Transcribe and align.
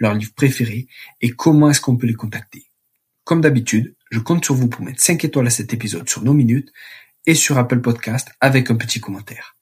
leur 0.00 0.14
livre 0.14 0.32
préféré 0.34 0.88
et 1.20 1.30
comment 1.30 1.70
est-ce 1.70 1.80
qu'on 1.80 1.96
peut 1.96 2.08
les 2.08 2.14
contacter. 2.14 2.70
Comme 3.24 3.40
d'habitude, 3.40 3.94
je 4.10 4.18
compte 4.18 4.44
sur 4.44 4.54
vous 4.54 4.68
pour 4.68 4.82
mettre 4.82 5.00
5 5.00 5.24
étoiles 5.24 5.46
à 5.46 5.50
cet 5.50 5.72
épisode 5.72 6.08
sur 6.08 6.24
nos 6.24 6.32
minutes 6.32 6.72
et 7.26 7.34
sur 7.34 7.58
Apple 7.58 7.80
Podcast 7.80 8.28
avec 8.40 8.70
un 8.70 8.76
petit 8.76 9.00
commentaire. 9.00 9.56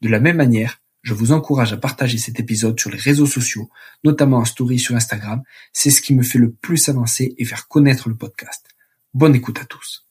De 0.00 0.08
la 0.08 0.20
même 0.20 0.36
manière, 0.36 0.80
je 1.02 1.14
vous 1.14 1.32
encourage 1.32 1.72
à 1.72 1.78
partager 1.78 2.18
cet 2.18 2.38
épisode 2.40 2.78
sur 2.78 2.90
les 2.90 2.98
réseaux 2.98 3.26
sociaux, 3.26 3.70
notamment 4.04 4.38
en 4.38 4.44
story 4.44 4.78
sur 4.78 4.94
Instagram. 4.94 5.42
C'est 5.72 5.90
ce 5.90 6.02
qui 6.02 6.14
me 6.14 6.22
fait 6.22 6.38
le 6.38 6.52
plus 6.52 6.88
avancer 6.88 7.34
et 7.38 7.44
faire 7.44 7.68
connaître 7.68 8.08
le 8.08 8.16
podcast. 8.16 8.66
Bonne 9.14 9.34
écoute 9.34 9.58
à 9.60 9.64
tous. 9.64 10.06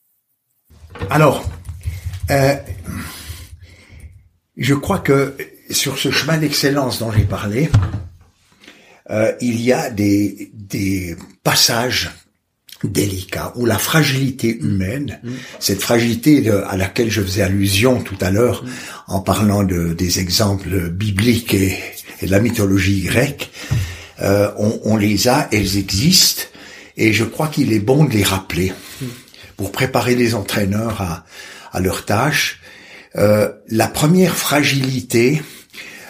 Alors, 1.08 1.48
euh, 2.30 2.56
je 4.56 4.74
crois 4.74 4.98
que 4.98 5.36
sur 5.70 5.96
ce 5.96 6.10
chemin 6.10 6.38
d'excellence 6.38 6.98
dont 6.98 7.12
j'ai 7.12 7.24
parlé, 7.24 7.70
euh, 9.10 9.32
il 9.40 9.60
y 9.60 9.72
a 9.72 9.90
des, 9.90 10.50
des 10.54 11.16
passages 11.42 12.10
délicats 12.84 13.52
où 13.56 13.66
la 13.66 13.78
fragilité 13.78 14.56
humaine, 14.56 15.20
mm. 15.22 15.30
cette 15.58 15.82
fragilité 15.82 16.48
à 16.50 16.76
laquelle 16.76 17.10
je 17.10 17.22
faisais 17.22 17.42
allusion 17.42 18.00
tout 18.00 18.16
à 18.20 18.30
l'heure 18.30 18.64
mm. 18.64 18.68
en 19.08 19.20
parlant 19.20 19.62
de, 19.62 19.92
des 19.92 20.20
exemples 20.20 20.90
bibliques 20.90 21.54
et, 21.54 21.78
de 22.22 22.30
la 22.30 22.40
mythologie 22.40 23.02
grecque, 23.02 23.50
euh, 24.20 24.50
on, 24.58 24.80
on, 24.84 24.96
les 24.96 25.28
a, 25.28 25.48
elles 25.52 25.78
existent, 25.78 26.42
et 26.98 27.14
je 27.14 27.24
crois 27.24 27.48
qu'il 27.48 27.72
est 27.72 27.80
bon 27.80 28.04
de 28.04 28.12
les 28.12 28.22
rappeler 28.22 28.72
mm. 29.00 29.06
pour 29.56 29.72
préparer 29.72 30.14
les 30.14 30.34
entraîneurs 30.34 31.00
à, 31.00 31.24
à 31.72 31.80
leur 31.80 32.04
tâche. 32.04 32.60
Euh, 33.16 33.50
la 33.68 33.88
première 33.88 34.36
fragilité, 34.36 35.42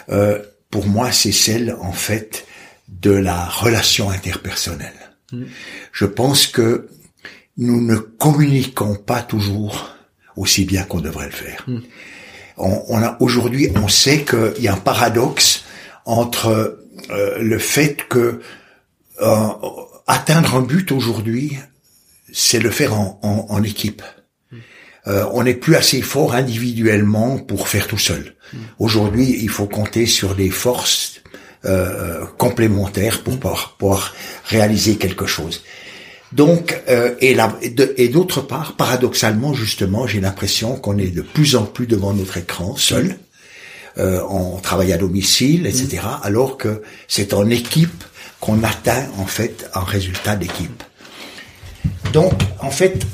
euh, 0.09 0.39
pour 0.69 0.87
moi, 0.87 1.11
c'est 1.11 1.31
celle 1.31 1.75
en 1.81 1.93
fait 1.93 2.45
de 2.91 3.11
la 3.11 3.45
relation 3.45 4.09
interpersonnelle. 4.09 5.15
Mm. 5.31 5.43
Je 5.91 6.05
pense 6.05 6.47
que 6.47 6.89
nous 7.57 7.81
ne 7.81 7.95
communiquons 7.95 8.95
pas 8.95 9.21
toujours 9.21 9.95
aussi 10.35 10.65
bien 10.65 10.83
qu'on 10.83 11.01
devrait 11.01 11.27
le 11.27 11.31
faire. 11.31 11.63
Mm. 11.67 11.79
On, 12.57 13.01
a 13.01 13.17
aujourd'hui, 13.21 13.69
on 13.75 13.87
sait 13.87 14.23
qu'il 14.23 14.63
y 14.63 14.67
a 14.67 14.73
un 14.73 14.77
paradoxe 14.77 15.63
entre 16.05 16.79
euh, 17.09 17.39
le 17.39 17.57
fait 17.57 18.07
que 18.07 18.41
euh, 19.21 19.47
atteindre 20.05 20.55
un 20.55 20.61
but 20.61 20.91
aujourd'hui, 20.91 21.57
c'est 22.31 22.59
le 22.59 22.69
faire 22.69 22.93
en, 22.93 23.19
en, 23.23 23.63
équipe. 23.63 24.03
Mm. 24.51 24.57
Euh, 25.07 25.25
on 25.31 25.43
n'est 25.43 25.55
plus 25.55 25.75
assez 25.75 26.01
fort 26.01 26.35
individuellement 26.35 27.39
pour 27.39 27.67
faire 27.67 27.87
tout 27.87 27.97
seul. 27.97 28.35
Aujourd'hui, 28.79 29.37
il 29.41 29.49
faut 29.49 29.65
compter 29.65 30.05
sur 30.05 30.35
les 30.35 30.49
forces 30.49 31.20
euh, 31.65 32.25
complémentaires 32.37 33.23
pour 33.23 33.39
pouvoir, 33.39 34.15
réaliser 34.45 34.95
quelque 34.95 35.25
chose. 35.27 35.63
Donc, 36.31 36.81
euh, 36.89 37.13
et, 37.19 37.37
et 37.97 38.07
d'autre 38.09 38.41
part, 38.41 38.75
paradoxalement, 38.77 39.53
justement, 39.53 40.07
j'ai 40.07 40.21
l'impression 40.21 40.75
qu'on 40.75 40.97
est 40.97 41.13
de 41.13 41.21
plus 41.21 41.55
en 41.55 41.65
plus 41.65 41.87
devant 41.87 42.13
notre 42.13 42.37
écran, 42.37 42.75
seul. 42.77 43.17
Euh, 43.97 44.21
on 44.29 44.57
travaille 44.57 44.93
à 44.93 44.97
domicile, 44.97 45.67
etc. 45.67 46.01
Mm. 46.03 46.25
Alors 46.25 46.57
que 46.57 46.81
c'est 47.07 47.33
en 47.33 47.49
équipe 47.49 48.03
qu'on 48.39 48.63
atteint 48.63 49.05
en 49.17 49.25
fait 49.25 49.69
un 49.73 49.83
résultat 49.83 50.35
d'équipe. 50.35 50.83
Donc, 52.13 52.33
en 52.59 52.71
fait, 52.71 53.05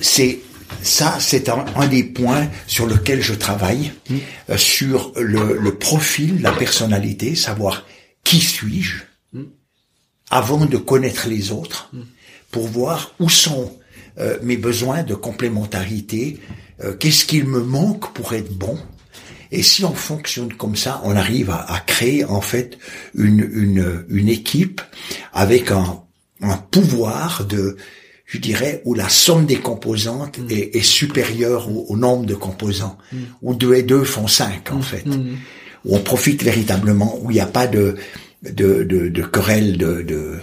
c'est 0.00 0.40
ça, 0.82 1.18
c'est 1.20 1.48
un, 1.48 1.86
des 1.88 2.02
points 2.02 2.48
sur 2.66 2.86
lequel 2.86 3.22
je 3.22 3.34
travaille, 3.34 3.92
mm. 4.10 4.16
euh, 4.50 4.56
sur 4.56 5.12
le, 5.16 5.58
le, 5.58 5.74
profil, 5.74 6.42
la 6.42 6.52
personnalité, 6.52 7.34
savoir 7.34 7.86
qui 8.24 8.40
suis-je 8.40 8.96
mm. 9.32 9.44
avant 10.30 10.66
de 10.66 10.76
connaître 10.76 11.28
les 11.28 11.52
autres, 11.52 11.90
mm. 11.92 12.00
pour 12.50 12.66
voir 12.66 13.14
où 13.20 13.28
sont 13.28 13.76
euh, 14.18 14.38
mes 14.42 14.56
besoins 14.56 15.02
de 15.02 15.14
complémentarité, 15.14 16.40
euh, 16.84 16.94
qu'est-ce 16.94 17.24
qu'il 17.24 17.46
me 17.46 17.60
manque 17.62 18.12
pour 18.12 18.32
être 18.34 18.52
bon. 18.52 18.78
Et 19.50 19.62
si 19.62 19.84
on 19.84 19.94
fonctionne 19.94 20.52
comme 20.54 20.76
ça, 20.76 21.00
on 21.04 21.14
arrive 21.14 21.50
à, 21.50 21.72
à 21.72 21.80
créer 21.80 22.24
en 22.24 22.40
fait 22.40 22.78
une, 23.14 23.48
une, 23.52 24.04
une 24.08 24.28
équipe 24.28 24.80
avec 25.32 25.70
un, 25.70 26.02
un 26.40 26.56
pouvoir 26.56 27.44
de 27.44 27.76
je 28.32 28.38
dirais, 28.38 28.80
où 28.86 28.94
la 28.94 29.10
somme 29.10 29.44
des 29.44 29.56
composantes 29.56 30.38
mm. 30.38 30.50
est, 30.50 30.76
est, 30.76 30.82
supérieure 30.82 31.68
au, 31.68 31.96
nombre 31.98 32.24
de 32.24 32.34
composants, 32.34 32.96
mm. 33.12 33.18
où 33.42 33.54
deux 33.54 33.74
et 33.74 33.82
deux 33.82 34.04
font 34.04 34.26
cinq 34.26 34.72
en 34.72 34.78
mm. 34.78 34.82
fait, 34.82 35.04
où 35.84 35.94
on 35.96 36.00
profite 36.00 36.42
véritablement, 36.42 37.18
où 37.20 37.30
il 37.30 37.34
n'y 37.34 37.40
a 37.40 37.46
pas 37.46 37.66
de 37.66 37.96
de, 38.42 38.82
de, 38.82 39.08
de 39.08 39.22
querelles 39.22 39.76
de, 39.76 40.02
de, 40.02 40.38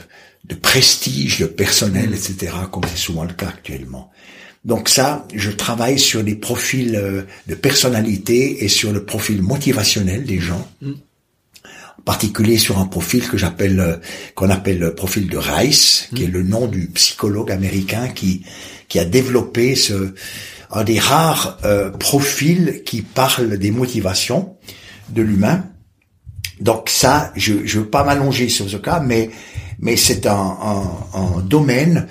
de 0.46 0.56
prestige, 0.56 1.40
de 1.40 1.48
personnel, 1.48 2.12
etc., 2.14 2.54
comme 2.72 2.84
c'est 2.88 2.96
souvent 2.96 3.24
le 3.24 3.34
cas 3.34 3.48
actuellement. 3.48 4.10
Donc 4.64 4.88
ça, 4.88 5.28
je 5.34 5.52
travaille 5.52 6.00
sur 6.00 6.24
des 6.24 6.36
profils 6.36 6.96
euh, 6.96 7.24
de 7.48 7.56
personnalité 7.56 8.64
et 8.64 8.68
sur 8.68 8.94
le 8.94 9.04
profil 9.04 9.42
motivationnel 9.42 10.24
des 10.26 10.40
gens 10.40 10.66
en 12.00 12.02
particulier 12.02 12.58
sur 12.58 12.80
un 12.80 12.86
profil 12.86 13.28
que 13.28 13.38
j'appelle 13.38 13.80
euh, 13.80 13.98
qu'on 14.34 14.50
appelle 14.50 14.80
le 14.80 14.96
profil 14.96 15.28
de 15.28 15.38
Rice, 15.38 16.08
qui 16.16 16.24
est 16.24 16.28
le 16.28 16.44
nom 16.44 16.68
du 16.68 16.88
psychologue 16.88 17.52
américain 17.52 18.08
qui 18.08 18.44
qui 18.88 19.00
a 19.00 19.06
développé 19.06 19.76
ce 19.76 20.14
un 20.72 20.84
des 20.84 21.00
rares 21.00 21.58
euh, 21.66 21.90
profils 21.90 22.84
qui 22.86 23.02
parle 23.02 23.58
des 23.58 23.72
motivations 23.72 24.56
de 25.10 25.22
l'humain. 25.22 25.66
Donc 26.62 26.90
ça, 26.90 27.34
je 27.36 27.66
je 27.66 27.80
veux 27.80 27.90
pas 27.90 28.04
m'allonger 28.04 28.48
sur 28.50 28.70
ce 28.70 28.78
cas, 28.78 29.02
mais 29.02 29.30
mais 29.80 29.98
c'est 29.98 30.26
un, 30.26 30.58
un, 30.62 31.20
un 31.20 31.42
domaine 31.42 32.08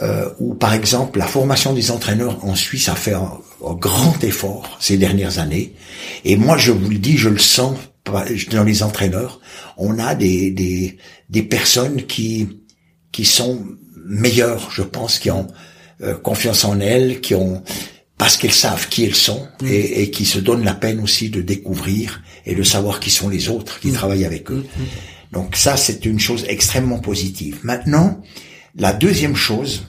euh, 0.00 0.28
où, 0.38 0.54
par 0.54 0.72
exemple, 0.72 1.18
la 1.18 1.26
formation 1.26 1.72
des 1.72 1.90
entraîneurs 1.90 2.44
en 2.44 2.54
Suisse 2.54 2.88
a 2.88 2.94
fait 2.94 3.12
un, 3.12 3.30
un, 3.64 3.74
grand 3.74 4.24
effort 4.24 4.76
ces 4.80 4.96
dernières 4.96 5.38
années. 5.38 5.74
Et 6.24 6.36
moi, 6.36 6.56
je 6.56 6.72
vous 6.72 6.88
le 6.88 6.98
dis, 6.98 7.16
je 7.18 7.28
le 7.28 7.38
sens 7.38 7.76
dans 8.04 8.64
les 8.64 8.82
entraîneurs, 8.82 9.40
on 9.76 9.98
a 9.98 10.14
des, 10.14 10.50
des, 10.50 10.98
des 11.30 11.42
personnes 11.42 12.02
qui, 12.06 12.48
qui 13.12 13.24
sont 13.24 13.64
meilleures, 14.04 14.70
je 14.70 14.82
pense, 14.82 15.18
qui 15.18 15.30
ont 15.30 15.46
euh, 16.02 16.14
confiance 16.14 16.64
en 16.64 16.80
elles, 16.80 17.20
qui 17.20 17.34
ont 17.34 17.62
parce 18.18 18.36
qu'elles 18.36 18.52
savent 18.52 18.88
qui 18.88 19.04
elles 19.04 19.16
sont 19.16 19.48
et, 19.64 20.02
et, 20.02 20.10
qui 20.10 20.24
se 20.26 20.38
donnent 20.38 20.64
la 20.64 20.74
peine 20.74 21.00
aussi 21.00 21.28
de 21.28 21.40
découvrir 21.40 22.22
et 22.46 22.54
de 22.54 22.62
savoir 22.62 23.00
qui 23.00 23.10
sont 23.10 23.28
les 23.28 23.48
autres 23.48 23.80
qui 23.80 23.90
travaillent 23.90 24.24
avec 24.24 24.50
eux. 24.52 24.64
Donc 25.32 25.56
ça, 25.56 25.76
c'est 25.76 26.04
une 26.04 26.20
chose 26.20 26.44
extrêmement 26.48 27.00
positive. 27.00 27.58
Maintenant, 27.64 28.22
la 28.76 28.92
deuxième 28.92 29.34
chose, 29.34 29.86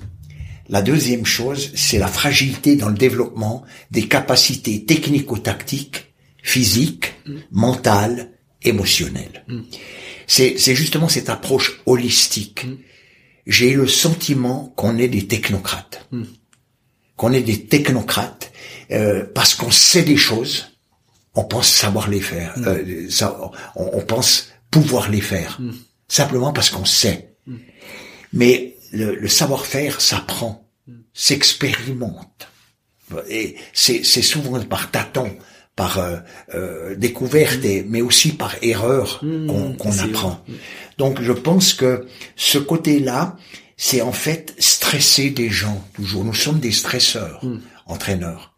la 0.69 0.81
deuxième 0.81 1.25
chose, 1.25 1.71
c'est 1.75 1.99
la 1.99 2.07
fragilité 2.07 2.75
dans 2.75 2.89
le 2.89 2.95
développement 2.95 3.63
des 3.91 4.07
capacités 4.07 4.85
technico-tactiques 4.85 6.12
physique, 6.43 7.13
mm. 7.25 7.37
mental, 7.51 8.31
émotionnel. 8.61 9.43
Mm. 9.47 9.61
C'est, 10.27 10.75
justement 10.75 11.09
cette 11.09 11.29
approche 11.29 11.81
holistique. 11.87 12.65
Mm. 12.65 12.75
J'ai 13.47 13.73
le 13.73 13.87
sentiment 13.87 14.71
qu'on 14.77 14.97
est 14.99 15.07
des 15.07 15.27
technocrates. 15.27 16.07
Qu'on 17.17 17.33
est 17.33 17.41
des 17.41 17.65
technocrates 17.65 18.51
euh, 18.91 19.25
parce 19.33 19.55
qu'on 19.55 19.71
sait 19.71 20.03
des 20.03 20.17
choses, 20.17 20.77
on 21.33 21.43
pense 21.43 21.67
savoir 21.67 22.07
les 22.09 22.21
faire. 22.21 22.53
Mm. 22.57 22.67
Euh, 22.67 23.09
ça, 23.09 23.51
on, 23.75 23.89
on 23.97 24.01
pense 24.01 24.49
pouvoir 24.69 25.09
les 25.09 25.21
faire. 25.21 25.59
Mm. 25.59 25.71
Simplement 26.07 26.53
parce 26.53 26.69
qu'on 26.69 26.85
sait. 26.85 27.35
Mm. 27.47 27.55
Mais 28.33 28.77
le, 28.91 29.15
le 29.15 29.27
savoir-faire 29.27 29.99
s'apprend, 29.99 30.63
Mm. 30.87 30.91
s'expérimente. 31.13 32.47
Et 33.29 33.55
c'est 33.73 34.03
c'est 34.03 34.21
souvent 34.21 34.59
par 34.65 34.91
tâton, 34.91 35.37
par 35.75 35.97
euh, 35.99 36.17
euh, 36.53 36.95
découverte, 36.95 37.63
et, 37.65 37.83
mais 37.87 38.01
aussi 38.01 38.31
par 38.33 38.55
erreur 38.61 39.19
Mm. 39.23 39.47
qu'on 39.47 39.73
qu'on 39.73 39.99
apprend. 39.99 40.29
vrai. 40.47 40.57
Donc 40.97 41.21
je 41.21 41.31
pense 41.31 41.73
que 41.73 42.05
ce 42.35 42.57
côté-là, 42.59 43.37
c'est 43.77 44.01
en 44.01 44.11
fait 44.11 44.53
stresser 44.59 45.29
des 45.31 45.49
gens 45.49 45.83
toujours. 45.95 46.23
Nous 46.23 46.33
sommes 46.35 46.59
des 46.59 46.71
stresseurs, 46.71 47.39
Mm. 47.43 47.57
entraîneurs. 47.87 48.51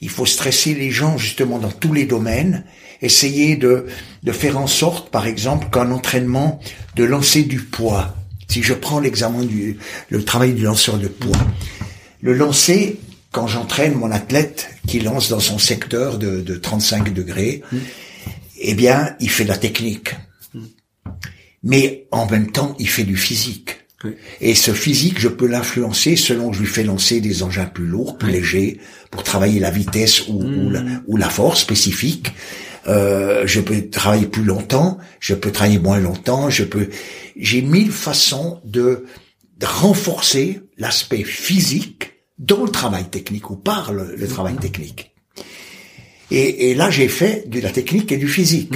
Il 0.00 0.10
faut 0.10 0.26
stresser 0.26 0.74
les 0.74 0.90
gens 0.90 1.16
justement 1.18 1.58
dans 1.58 1.70
tous 1.72 1.92
les 1.92 2.04
domaines, 2.04 2.64
essayer 3.02 3.56
de, 3.56 3.86
de 4.22 4.32
faire 4.32 4.58
en 4.58 4.66
sorte, 4.66 5.10
par 5.10 5.26
exemple, 5.26 5.68
qu'un 5.70 5.90
entraînement 5.90 6.60
de 6.96 7.04
lancer 7.04 7.42
du 7.44 7.60
poids, 7.62 8.14
si 8.48 8.62
je 8.62 8.74
prends 8.74 9.00
l'examen 9.00 9.44
du 9.44 9.78
le 10.10 10.24
travail 10.24 10.52
du 10.52 10.62
lanceur 10.64 10.98
de 10.98 11.08
poids, 11.08 11.36
le 12.20 12.34
lancer, 12.34 12.98
quand 13.32 13.46
j'entraîne 13.46 13.94
mon 13.94 14.10
athlète 14.10 14.70
qui 14.86 15.00
lance 15.00 15.28
dans 15.28 15.40
son 15.40 15.58
secteur 15.58 16.18
de, 16.18 16.40
de 16.40 16.54
35 16.56 17.12
degrés, 17.12 17.62
eh 18.60 18.74
bien, 18.74 19.14
il 19.20 19.30
fait 19.30 19.44
de 19.44 19.48
la 19.48 19.58
technique. 19.58 20.14
Mais 21.62 22.06
en 22.10 22.26
même 22.26 22.50
temps, 22.50 22.74
il 22.78 22.88
fait 22.88 23.04
du 23.04 23.16
physique. 23.16 23.76
Oui. 24.04 24.12
Et 24.40 24.54
ce 24.54 24.72
physique, 24.72 25.18
je 25.18 25.28
peux 25.28 25.46
l'influencer 25.46 26.14
selon 26.14 26.50
que 26.50 26.56
je 26.56 26.60
lui 26.62 26.68
fais 26.68 26.84
lancer 26.84 27.20
des 27.20 27.42
engins 27.42 27.66
plus 27.66 27.86
lourds, 27.86 28.16
plus 28.16 28.30
légers, 28.30 28.78
pour 29.10 29.24
travailler 29.24 29.58
la 29.58 29.70
vitesse 29.70 30.28
ou, 30.28 30.40
ou, 30.40 30.70
la, 30.70 30.82
ou 31.06 31.16
la 31.16 31.28
force 31.28 31.60
spécifique. 31.60 32.32
Euh, 32.86 33.42
je 33.46 33.60
peux 33.60 33.90
travailler 33.90 34.26
plus 34.26 34.44
longtemps, 34.44 34.98
je 35.20 35.34
peux 35.34 35.50
travailler 35.50 35.78
moins 35.78 35.98
longtemps, 35.98 36.48
je 36.48 36.64
peux. 36.64 36.88
J'ai 37.36 37.60
mille 37.60 37.90
façons 37.90 38.60
de, 38.64 39.04
de 39.58 39.66
renforcer 39.66 40.60
l'aspect 40.78 41.24
physique 41.24 42.07
dans 42.38 42.64
le 42.64 42.70
travail 42.70 43.08
technique 43.08 43.50
ou 43.50 43.56
par 43.56 43.92
le, 43.92 44.14
le 44.16 44.28
travail 44.28 44.56
technique. 44.56 45.12
Et, 46.30 46.70
et 46.70 46.74
là, 46.74 46.90
j'ai 46.90 47.08
fait 47.08 47.48
de 47.48 47.60
la 47.60 47.70
technique 47.70 48.12
et 48.12 48.16
du 48.16 48.28
physique. 48.28 48.72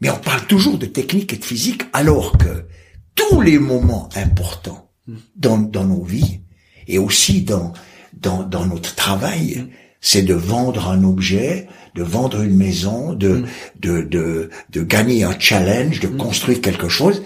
Mais 0.00 0.10
on 0.10 0.18
parle 0.18 0.46
toujours 0.46 0.78
de 0.78 0.86
technique 0.86 1.32
et 1.32 1.36
de 1.36 1.44
physique 1.44 1.82
alors 1.92 2.36
que 2.36 2.66
tous 3.14 3.40
les 3.40 3.58
moments 3.58 4.08
importants 4.16 4.90
dans, 5.36 5.58
dans 5.58 5.84
nos 5.84 6.02
vies 6.02 6.40
et 6.88 6.98
aussi 6.98 7.42
dans, 7.42 7.72
dans, 8.12 8.42
dans 8.42 8.66
notre 8.66 8.94
travail, 8.94 9.66
c'est 10.00 10.22
de 10.22 10.34
vendre 10.34 10.88
un 10.88 11.04
objet, 11.04 11.68
de 11.94 12.02
vendre 12.02 12.42
une 12.42 12.56
maison, 12.56 13.14
de, 13.14 13.44
de, 13.80 14.02
de, 14.02 14.50
de 14.70 14.82
gagner 14.82 15.24
un 15.24 15.38
challenge, 15.38 16.00
de 16.00 16.08
construire 16.08 16.60
quelque 16.60 16.88
chose. 16.88 17.22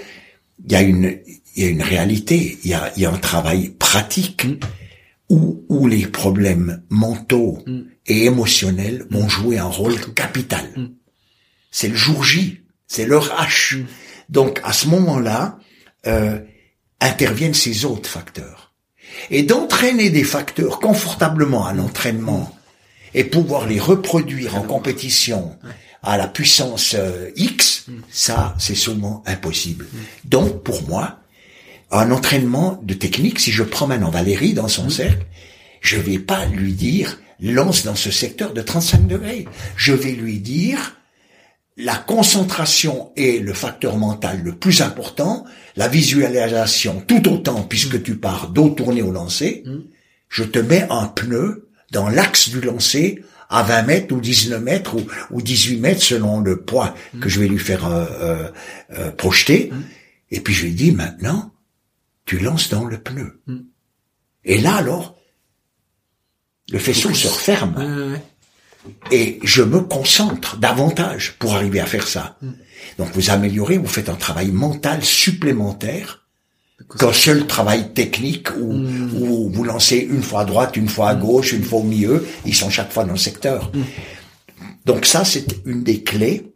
Il 0.64 0.72
y 0.72 0.76
a 0.76 0.82
une, 0.82 1.18
il 1.56 1.64
y 1.64 1.66
a 1.66 1.70
une 1.70 1.82
réalité, 1.82 2.58
il 2.62 2.70
y 2.70 2.74
a, 2.74 2.92
il 2.96 3.02
y 3.02 3.06
a 3.06 3.10
un 3.10 3.16
travail 3.18 3.70
pratique 3.70 4.46
où, 5.28 5.64
où 5.68 5.86
les 5.86 6.06
problèmes 6.06 6.82
mentaux 6.90 7.62
et 8.06 8.24
émotionnels 8.24 9.06
vont 9.10 9.28
jouer 9.28 9.58
un 9.58 9.66
rôle 9.66 9.98
capital. 10.14 10.66
C'est 11.70 11.88
le 11.88 11.96
jour 11.96 12.24
J, 12.24 12.60
c'est 12.86 13.06
l'heure 13.06 13.34
H. 13.38 13.84
Donc 14.28 14.60
à 14.64 14.72
ce 14.72 14.88
moment-là, 14.88 15.58
euh, 16.06 16.38
interviennent 17.00 17.54
ces 17.54 17.84
autres 17.84 18.08
facteurs. 18.08 18.72
Et 19.30 19.42
d'entraîner 19.42 20.10
des 20.10 20.24
facteurs 20.24 20.80
confortablement 20.80 21.66
à 21.66 21.72
l'entraînement 21.72 22.54
et 23.14 23.24
pouvoir 23.24 23.66
les 23.66 23.80
reproduire 23.80 24.56
en 24.56 24.62
compétition 24.62 25.56
à 26.02 26.16
la 26.16 26.28
puissance 26.28 26.94
euh, 26.96 27.30
X, 27.36 27.86
ça 28.10 28.54
c'est 28.58 28.74
souvent 28.74 29.22
impossible. 29.26 29.86
Donc 30.24 30.62
pour 30.62 30.86
moi, 30.88 31.17
un 31.90 32.10
entraînement 32.10 32.80
de 32.82 32.94
technique, 32.94 33.40
si 33.40 33.50
je 33.50 33.62
prends 33.62 33.86
maintenant 33.86 34.10
Valérie 34.10 34.54
dans 34.54 34.68
son 34.68 34.90
cercle, 34.90 35.26
je 35.80 35.96
vais 35.96 36.18
pas 36.18 36.44
lui 36.46 36.72
dire 36.72 37.18
lance 37.40 37.84
dans 37.84 37.94
ce 37.94 38.10
secteur 38.10 38.52
de 38.52 38.60
35 38.60 39.06
degrés. 39.06 39.46
Je 39.76 39.92
vais 39.92 40.12
lui 40.12 40.38
dire 40.40 40.96
la 41.76 41.94
concentration 41.94 43.12
est 43.16 43.40
le 43.40 43.52
facteur 43.52 43.96
mental 43.96 44.42
le 44.42 44.52
plus 44.52 44.82
important, 44.82 45.44
la 45.76 45.86
visualisation 45.86 47.02
tout 47.06 47.28
autant 47.28 47.62
puisque 47.62 48.02
tu 48.02 48.16
pars 48.16 48.48
dos 48.48 48.70
tourné 48.70 49.00
au 49.00 49.12
lancer, 49.12 49.64
je 50.28 50.42
te 50.42 50.58
mets 50.58 50.86
un 50.90 51.06
pneu 51.06 51.68
dans 51.92 52.08
l'axe 52.08 52.48
du 52.48 52.60
lancer 52.60 53.22
à 53.48 53.62
20 53.62 53.82
mètres 53.82 54.14
ou 54.14 54.20
19 54.20 54.60
mètres 54.60 54.96
ou, 54.96 55.06
ou 55.30 55.40
18 55.40 55.78
mètres 55.78 56.02
selon 56.02 56.40
le 56.40 56.60
poids 56.60 56.94
que 57.20 57.28
je 57.28 57.40
vais 57.40 57.48
lui 57.48 57.58
faire 57.58 57.86
euh, 57.86 58.04
euh, 58.20 58.48
euh, 58.98 59.10
projeter. 59.12 59.70
Et 60.30 60.40
puis 60.40 60.52
je 60.52 60.64
lui 60.64 60.72
dis 60.72 60.92
maintenant, 60.92 61.52
tu 62.28 62.38
lances 62.38 62.68
dans 62.68 62.84
le 62.84 62.98
pneu. 62.98 63.40
Et 64.44 64.58
là 64.60 64.76
alors, 64.76 65.16
le 66.70 66.78
faisceau 66.78 67.12
se 67.14 67.26
referme 67.26 67.74
Ouais, 67.78 67.86
ouais, 68.04 68.12
ouais. 68.12 68.22
et 69.10 69.40
je 69.42 69.62
me 69.62 69.80
concentre 69.80 70.58
davantage 70.58 71.36
pour 71.38 71.54
arriver 71.54 71.80
à 71.80 71.86
faire 71.86 72.06
ça. 72.06 72.38
Donc 72.98 73.08
vous 73.14 73.30
améliorez, 73.30 73.78
vous 73.78 73.86
faites 73.88 74.10
un 74.10 74.14
travail 74.14 74.50
mental 74.52 75.02
supplémentaire 75.02 76.26
qu'un 76.98 77.12
seul 77.14 77.46
travail 77.46 77.92
technique 77.94 78.54
où, 78.56 78.72
où 78.74 79.50
vous 79.50 79.64
lancez 79.64 79.96
une 79.96 80.22
fois 80.22 80.42
à 80.42 80.44
droite, 80.44 80.76
une 80.76 80.88
fois 80.88 81.08
à 81.08 81.14
gauche, 81.14 81.52
une 81.52 81.64
fois 81.64 81.80
au 81.80 81.84
milieu, 81.84 82.26
ils 82.44 82.54
sont 82.54 82.68
chaque 82.70 82.92
fois 82.92 83.04
dans 83.04 83.12
le 83.12 83.18
secteur. 83.18 83.72
Donc 84.84 85.06
ça, 85.06 85.24
c'est 85.24 85.46
une 85.64 85.82
des 85.82 86.02
clés. 86.04 86.47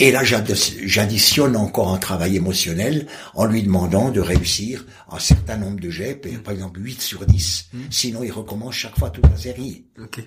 Et 0.00 0.12
là, 0.12 0.22
j'addi- 0.22 0.86
j'additionne 0.86 1.56
encore 1.56 1.92
un 1.92 1.98
travail 1.98 2.36
émotionnel 2.36 3.06
en 3.34 3.46
lui 3.46 3.62
demandant 3.64 4.10
de 4.10 4.20
réussir 4.20 4.86
un 5.10 5.18
certain 5.18 5.56
nombre 5.56 5.80
de 5.80 5.90
jets, 5.90 6.14
par 6.44 6.54
exemple 6.54 6.80
8 6.80 7.00
sur 7.02 7.26
10. 7.26 7.70
Sinon, 7.90 8.22
il 8.22 8.30
recommence 8.30 8.74
chaque 8.76 8.96
fois 8.98 9.10
toute 9.10 9.28
la 9.28 9.36
série. 9.36 9.86
Ok. 10.00 10.20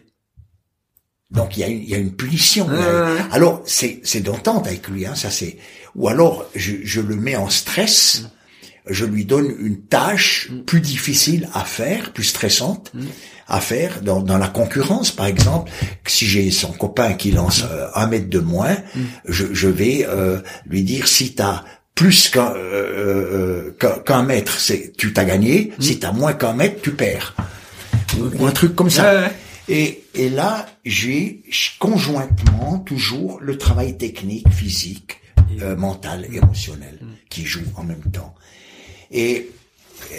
Donc 1.30 1.56
il 1.56 1.62
y 1.62 1.64
a 1.64 1.68
une, 1.68 1.82
il 1.82 1.90
y 1.90 1.96
a 1.96 1.98
une 1.98 2.14
punition. 2.14 2.68
Alors 3.32 3.62
c'est 3.66 4.02
c'est 4.04 4.20
d'entente 4.20 4.68
avec 4.68 4.90
lui, 4.90 5.06
hein, 5.06 5.16
ça 5.16 5.32
c'est. 5.32 5.58
Ou 5.96 6.10
alors 6.10 6.46
je, 6.56 6.74
je 6.84 7.00
le 7.00 7.16
mets 7.16 7.38
en 7.38 7.50
stress, 7.50 8.24
je 8.90 9.06
lui 9.06 9.26
donne 9.26 9.54
une 9.60 9.82
tâche 9.82 10.50
Mm. 10.52 10.62
plus 10.64 10.82
difficile 10.82 11.50
à 11.54 11.64
faire, 11.66 12.12
plus 12.14 12.24
stressante 12.26 12.92
à 13.48 13.60
faire 13.60 14.02
dans, 14.02 14.22
dans 14.22 14.38
la 14.38 14.48
concurrence, 14.48 15.12
par 15.12 15.26
exemple. 15.26 15.72
Si 16.08 16.26
j'ai 16.26 16.52
son 16.52 16.72
copain 16.72 17.14
qui 17.14 17.32
lance 17.32 17.64
euh, 17.70 17.88
un 17.96 18.08
mètre 18.08 18.30
de 18.30 18.40
moins, 18.40 18.76
Mm. 18.96 19.00
je, 19.28 19.46
je 19.54 19.68
vais 19.68 20.06
euh, 20.08 20.40
lui 20.66 20.84
dire 20.84 21.08
si 21.08 21.36
t'as 21.36 21.64
plus 21.96 22.30
qu'un 22.30 22.54
euh, 22.56 23.72
euh, 23.78 24.00
qu'un 24.06 24.24
mètre, 24.24 24.58
c'est 24.60 24.94
tu 24.98 25.12
t'as 25.14 25.26
gagné. 25.26 25.74
Mm. 25.78 25.82
Si 25.82 26.00
t'as 26.00 26.12
moins 26.14 26.34
qu'un 26.34 26.54
mètre, 26.54 26.82
tu 26.82 26.92
perds. 26.92 27.36
Ou, 28.18 28.42
ou 28.44 28.46
un 28.46 28.52
truc 28.52 28.76
comme 28.76 28.90
ça. 28.90 29.14
Ouais, 29.14 29.20
ouais. 29.22 29.32
Et, 29.70 30.04
et 30.16 30.30
là, 30.30 30.66
j'ai 30.86 31.44
conjointement 31.80 32.80
toujours 32.80 33.40
le 33.42 33.58
travail 33.58 33.98
technique, 33.98 34.50
physique, 34.52 35.20
euh, 35.62 35.76
mental, 35.76 36.26
émotionnel, 36.34 37.00
qui 37.30 37.46
joue 37.46 37.64
en 37.76 37.84
même 37.84 38.02
temps. 38.12 38.34
Et 39.12 39.52
euh, 40.12 40.16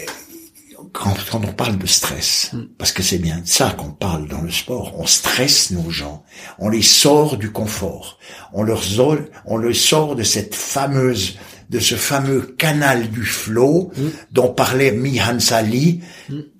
quand, 0.91 1.15
quand 1.31 1.43
on 1.43 1.53
parle 1.53 1.77
de 1.77 1.87
stress, 1.87 2.51
parce 2.77 2.91
que 2.91 3.01
c'est 3.01 3.17
bien 3.17 3.39
de 3.39 3.47
ça 3.47 3.71
qu'on 3.71 3.91
parle 3.91 4.27
dans 4.27 4.41
le 4.41 4.51
sport, 4.51 4.93
on 4.99 5.05
stresse 5.05 5.71
nos 5.71 5.89
gens, 5.89 6.23
on 6.59 6.69
les 6.69 6.83
sort 6.83 7.37
du 7.37 7.51
confort, 7.51 8.19
on 8.53 8.63
leur 8.63 8.83
sort, 8.83 9.17
on 9.45 9.57
le 9.57 9.73
sort 9.73 10.15
de 10.15 10.23
cette 10.23 10.55
fameuse, 10.55 11.37
de 11.69 11.79
ce 11.79 11.95
fameux 11.95 12.41
canal 12.41 13.09
du 13.09 13.23
flow 13.23 13.91
dont 14.31 14.53
parlait 14.53 14.91
Mihan 14.91 15.39
Sali 15.39 16.01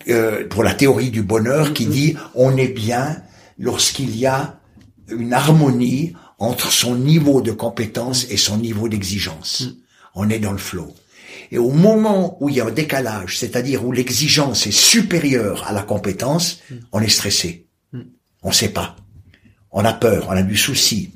euh, 0.08 0.48
pour 0.48 0.63
la 0.63 0.74
théorie 0.74 1.12
du 1.12 1.22
bonheur, 1.22 1.74
qui 1.74 1.86
dit 1.86 2.16
on 2.34 2.58
est 2.58 2.70
bien 2.70 3.22
lorsqu'il 3.60 4.18
y 4.18 4.25
a 4.25 4.60
une 5.10 5.34
harmonie 5.34 6.13
entre 6.40 6.72
son 6.72 6.96
niveau 6.96 7.42
de 7.42 7.52
compétence 7.52 8.25
et 8.32 8.38
son 8.38 8.58
niveau 8.58 8.90
d'exigence. 8.90 9.70
On 10.16 10.30
est 10.30 10.40
dans 10.40 10.52
le 10.52 10.58
flow. 10.58 10.94
Et 11.53 11.60
au 11.60 11.69
moment 11.69 12.36
où 12.41 12.50
il 12.50 12.55
y 12.55 12.62
a 12.62 12.65
un 12.65 12.72
décalage, 12.72 13.38
c'est-à-dire 13.38 13.86
où 13.86 13.91
l'exigence 13.91 14.65
est 14.65 14.72
supérieure 14.72 15.67
à 15.67 15.72
la 15.72 15.83
compétence, 15.83 16.62
on 16.91 17.00
est 17.00 17.07
stressé. 17.10 17.67
On 18.41 18.51
sait 18.51 18.69
pas. 18.69 18.95
On 19.69 19.86
a 19.86 19.93
peur, 19.93 20.25
on 20.29 20.31
a 20.31 20.41
du 20.41 20.57
souci. 20.57 21.13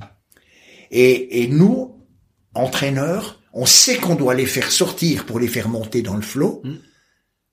Et, 0.92 1.42
et 1.42 1.48
nous, 1.48 2.06
entraîneurs, 2.54 3.42
on 3.52 3.66
sait 3.66 3.98
qu'on 3.98 4.14
doit 4.14 4.36
les 4.36 4.46
faire 4.46 4.72
sortir 4.72 5.26
pour 5.26 5.40
les 5.40 5.48
faire 5.48 5.70
monter 5.70 6.04
dans 6.04 6.16
le 6.16 6.22
flot. 6.22 6.62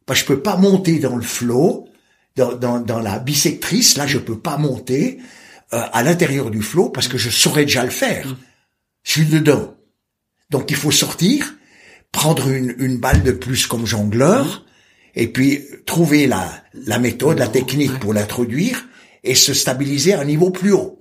Parce 0.04 0.20
que 0.20 0.26
je 0.28 0.34
peux 0.34 0.42
pas 0.42 0.58
monter 0.58 0.98
dans 0.98 1.16
le 1.16 1.22
flot, 1.22 1.88
dans, 2.36 2.52
dans, 2.52 2.80
dans 2.80 3.00
la 3.00 3.18
bisectrice, 3.18 3.96
là 3.96 4.06
je 4.06 4.18
peux 4.18 4.38
pas 4.38 4.58
monter 4.58 5.20
euh, 5.72 5.80
à 5.90 6.02
l'intérieur 6.02 6.50
du 6.50 6.60
flot 6.60 6.90
parce 6.90 7.08
que 7.08 7.16
je 7.16 7.30
saurais 7.30 7.64
déjà 7.64 7.82
le 7.82 7.88
faire. 7.88 8.36
Je 9.04 9.10
suis 9.10 9.24
dedans. 9.24 9.74
Donc 10.50 10.70
il 10.70 10.76
faut 10.76 10.90
sortir, 10.90 11.53
prendre 12.14 12.49
une, 12.49 12.75
une 12.78 12.97
balle 12.97 13.23
de 13.23 13.33
plus 13.33 13.66
comme 13.66 13.87
jongleur, 13.87 14.64
et 15.14 15.28
puis 15.28 15.62
trouver 15.85 16.26
la, 16.26 16.50
la 16.73 16.99
méthode, 16.99 17.38
la 17.38 17.49
technique 17.49 17.99
pour 18.00 18.14
l'introduire, 18.14 18.87
et 19.23 19.35
se 19.35 19.52
stabiliser 19.52 20.14
à 20.14 20.21
un 20.21 20.25
niveau 20.25 20.50
plus 20.50 20.73
haut 20.73 20.99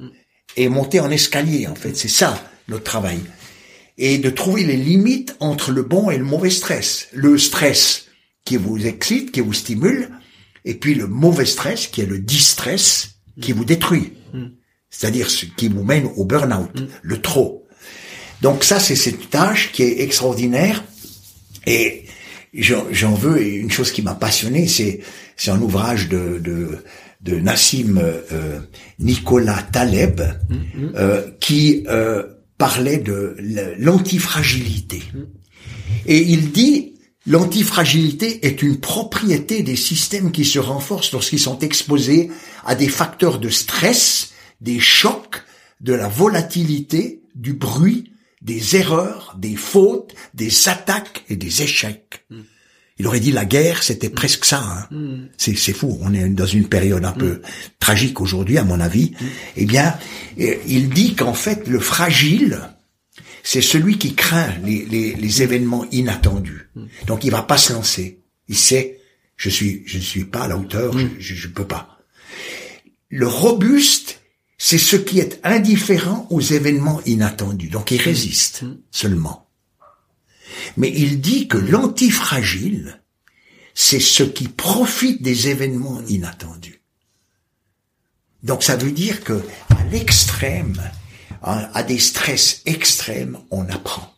et 0.55 0.69
monter 0.69 0.99
en 0.99 1.11
escalier 1.11 1.67
en 1.67 1.75
fait. 1.75 1.95
C'est 1.95 2.09
ça 2.09 2.43
notre 2.67 2.83
travail. 2.83 3.19
Et 3.97 4.17
de 4.17 4.29
trouver 4.29 4.63
les 4.63 4.77
limites 4.77 5.35
entre 5.39 5.71
le 5.71 5.83
bon 5.83 6.09
et 6.09 6.17
le 6.17 6.23
mauvais 6.23 6.49
stress. 6.49 7.07
Le 7.13 7.37
stress 7.37 8.05
qui 8.45 8.57
vous 8.57 8.85
excite, 8.85 9.31
qui 9.31 9.41
vous 9.41 9.53
stimule, 9.53 10.09
et 10.65 10.75
puis 10.75 10.95
le 10.95 11.07
mauvais 11.07 11.45
stress 11.45 11.87
qui 11.87 12.01
est 12.01 12.05
le 12.05 12.19
distress 12.19 13.15
qui 13.41 13.51
vous 13.51 13.65
détruit. 13.65 14.13
C'est-à-dire 14.89 15.29
ce 15.29 15.45
qui 15.45 15.67
vous 15.67 15.83
mène 15.83 16.07
au 16.15 16.25
burn-out, 16.25 16.83
le 17.01 17.21
trop. 17.21 17.67
Donc 18.41 18.63
ça, 18.63 18.79
c'est 18.79 18.95
cette 18.95 19.29
tâche 19.29 19.71
qui 19.71 19.83
est 19.83 20.01
extraordinaire. 20.01 20.83
Et 21.65 22.05
j'en 22.53 23.13
veux, 23.13 23.41
et 23.41 23.55
une 23.55 23.71
chose 23.71 23.91
qui 23.91 24.01
m'a 24.01 24.15
passionné, 24.15 24.67
c'est 24.67 25.01
un 25.47 25.61
ouvrage 25.61 26.09
de, 26.09 26.39
de, 26.39 26.83
de 27.21 27.39
Nassim 27.39 27.97
euh, 27.97 28.59
Nicolas 28.99 29.63
Taleb 29.71 30.19
mm-hmm. 30.19 30.95
euh, 30.95 31.31
qui 31.39 31.83
euh, 31.87 32.23
parlait 32.57 32.97
de 32.97 33.35
l'antifragilité. 33.79 35.01
Mm. 35.13 35.19
Et 36.05 36.21
il 36.21 36.51
dit 36.51 36.93
l'antifragilité 37.25 38.45
est 38.45 38.61
une 38.61 38.79
propriété 38.79 39.63
des 39.63 39.77
systèmes 39.77 40.31
qui 40.31 40.43
se 40.43 40.59
renforcent 40.59 41.13
lorsqu'ils 41.13 41.39
sont 41.39 41.59
exposés 41.59 42.29
à 42.65 42.75
des 42.75 42.89
facteurs 42.89 43.39
de 43.39 43.49
stress, 43.49 44.31
des 44.59 44.79
chocs, 44.79 45.43
de 45.79 45.93
la 45.93 46.07
volatilité, 46.07 47.21
du 47.35 47.53
bruit, 47.53 48.12
des 48.43 48.75
erreurs, 48.75 49.35
des 49.39 49.55
fautes, 49.55 50.13
des 50.33 50.69
attaques 50.69 51.23
et 51.29 51.35
des 51.35 51.63
échecs. 51.63 52.25
Mm. 52.29 52.41
Il 52.99 53.07
aurait 53.07 53.19
dit 53.19 53.31
la 53.31 53.45
guerre, 53.45 53.81
c'était 53.81 54.09
mm. 54.09 54.13
presque 54.13 54.45
ça. 54.45 54.61
Hein. 54.63 54.87
Mm. 54.95 55.25
C'est, 55.37 55.73
fou. 55.73 55.97
On 56.01 56.13
est 56.13 56.27
dans 56.29 56.45
une 56.45 56.67
période 56.67 57.05
un 57.05 57.13
peu 57.13 57.41
tragique 57.79 58.21
aujourd'hui, 58.21 58.57
à 58.57 58.63
mon 58.63 58.79
avis. 58.79 59.13
Eh 59.55 59.65
bien, 59.65 59.95
euh, 60.39 60.55
il 60.67 60.89
dit 60.89 61.15
qu'en 61.15 61.33
fait, 61.33 61.67
le 61.67 61.79
fragile, 61.79 62.61
c'est 63.43 63.61
celui 63.61 63.97
qui 63.97 64.13
craint 64.13 64.53
les, 64.63 64.85
les, 64.85 65.41
événements 65.41 65.85
inattendus. 65.91 66.69
Donc, 67.07 67.23
il 67.23 67.31
va 67.31 67.41
pas 67.41 67.57
se 67.57 67.73
lancer. 67.73 68.19
Il 68.47 68.57
sait, 68.57 68.99
je 69.37 69.49
suis, 69.49 69.83
je 69.85 69.97
ne 69.97 70.03
suis 70.03 70.25
pas 70.25 70.43
à 70.43 70.47
la 70.47 70.57
hauteur, 70.57 70.97
je, 70.97 71.33
je, 71.33 71.47
peux 71.47 71.65
pas. 71.65 71.99
Le 73.09 73.27
robuste, 73.27 74.21
c'est 74.65 74.77
ce 74.77 74.95
qui 74.95 75.19
est 75.19 75.41
indifférent 75.43 76.25
aux 76.29 76.39
événements 76.39 77.01
inattendus. 77.05 77.67
Donc 77.67 77.91
il 77.91 78.01
résiste 78.01 78.61
mm. 78.61 78.77
seulement. 78.91 79.49
Mais 80.77 80.89
il 80.89 81.19
dit 81.19 81.49
que 81.49 81.57
l'antifragile, 81.57 83.01
c'est 83.73 83.99
ce 83.99 84.23
qui 84.23 84.47
profite 84.47 85.21
des 85.21 85.49
événements 85.49 86.01
inattendus. 86.07 86.81
Donc 88.41 88.63
ça 88.63 88.77
veut 88.77 88.93
dire 88.93 89.25
que 89.25 89.43
à 89.69 89.83
l'extrême, 89.91 90.81
à 91.41 91.83
des 91.83 91.99
stress 91.99 92.61
extrêmes, 92.65 93.39
on 93.51 93.67
apprend. 93.67 94.15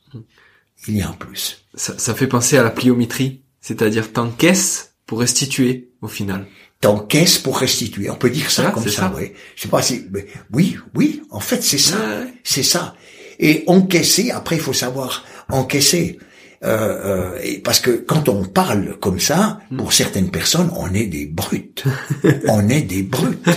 Il 0.88 0.96
y 0.96 1.02
a 1.02 1.10
un 1.10 1.14
plus. 1.14 1.66
Ça, 1.74 1.98
ça 1.98 2.14
fait 2.14 2.28
penser 2.28 2.56
à 2.56 2.62
la 2.62 2.70
pliométrie, 2.70 3.42
c'est-à-dire 3.62 4.14
t'encaisses 4.14 4.94
pour 5.08 5.22
restituer 5.22 5.90
au 6.02 6.08
final 6.08 6.46
t'encaisses 6.86 7.40
pour 7.40 7.58
restituer. 7.58 8.12
On 8.12 8.16
peut 8.16 8.30
dire 8.30 8.52
ça 8.52 8.70
comme 8.70 8.88
ça, 8.88 9.12
oui. 9.18 9.32
Je 9.56 9.64
sais 9.64 9.68
pas 9.68 9.82
si, 9.82 10.06
oui, 10.54 10.78
oui, 10.94 11.24
en 11.32 11.40
fait, 11.40 11.64
c'est 11.64 11.80
ça, 11.80 11.98
c'est 12.44 12.62
ça. 12.62 12.96
Et 13.40 13.64
encaisser, 13.66 14.30
après, 14.30 14.58
il 14.58 14.62
faut 14.62 14.74
savoir 14.74 15.26
encaisser. 15.50 16.20
Euh, 16.64 17.38
euh, 17.44 17.60
parce 17.64 17.80
que 17.80 17.90
quand 17.90 18.30
on 18.30 18.46
parle 18.46 18.98
comme 19.00 19.20
ça, 19.20 19.60
hmm. 19.72 19.78
pour 19.78 19.94
certaines 19.94 20.30
personnes, 20.30 20.70
on 20.76 20.94
est 20.94 21.08
des 21.08 21.26
brutes. 21.26 21.86
on 22.48 22.70
est 22.70 22.82
des 22.82 23.02
brutes. 23.02 23.50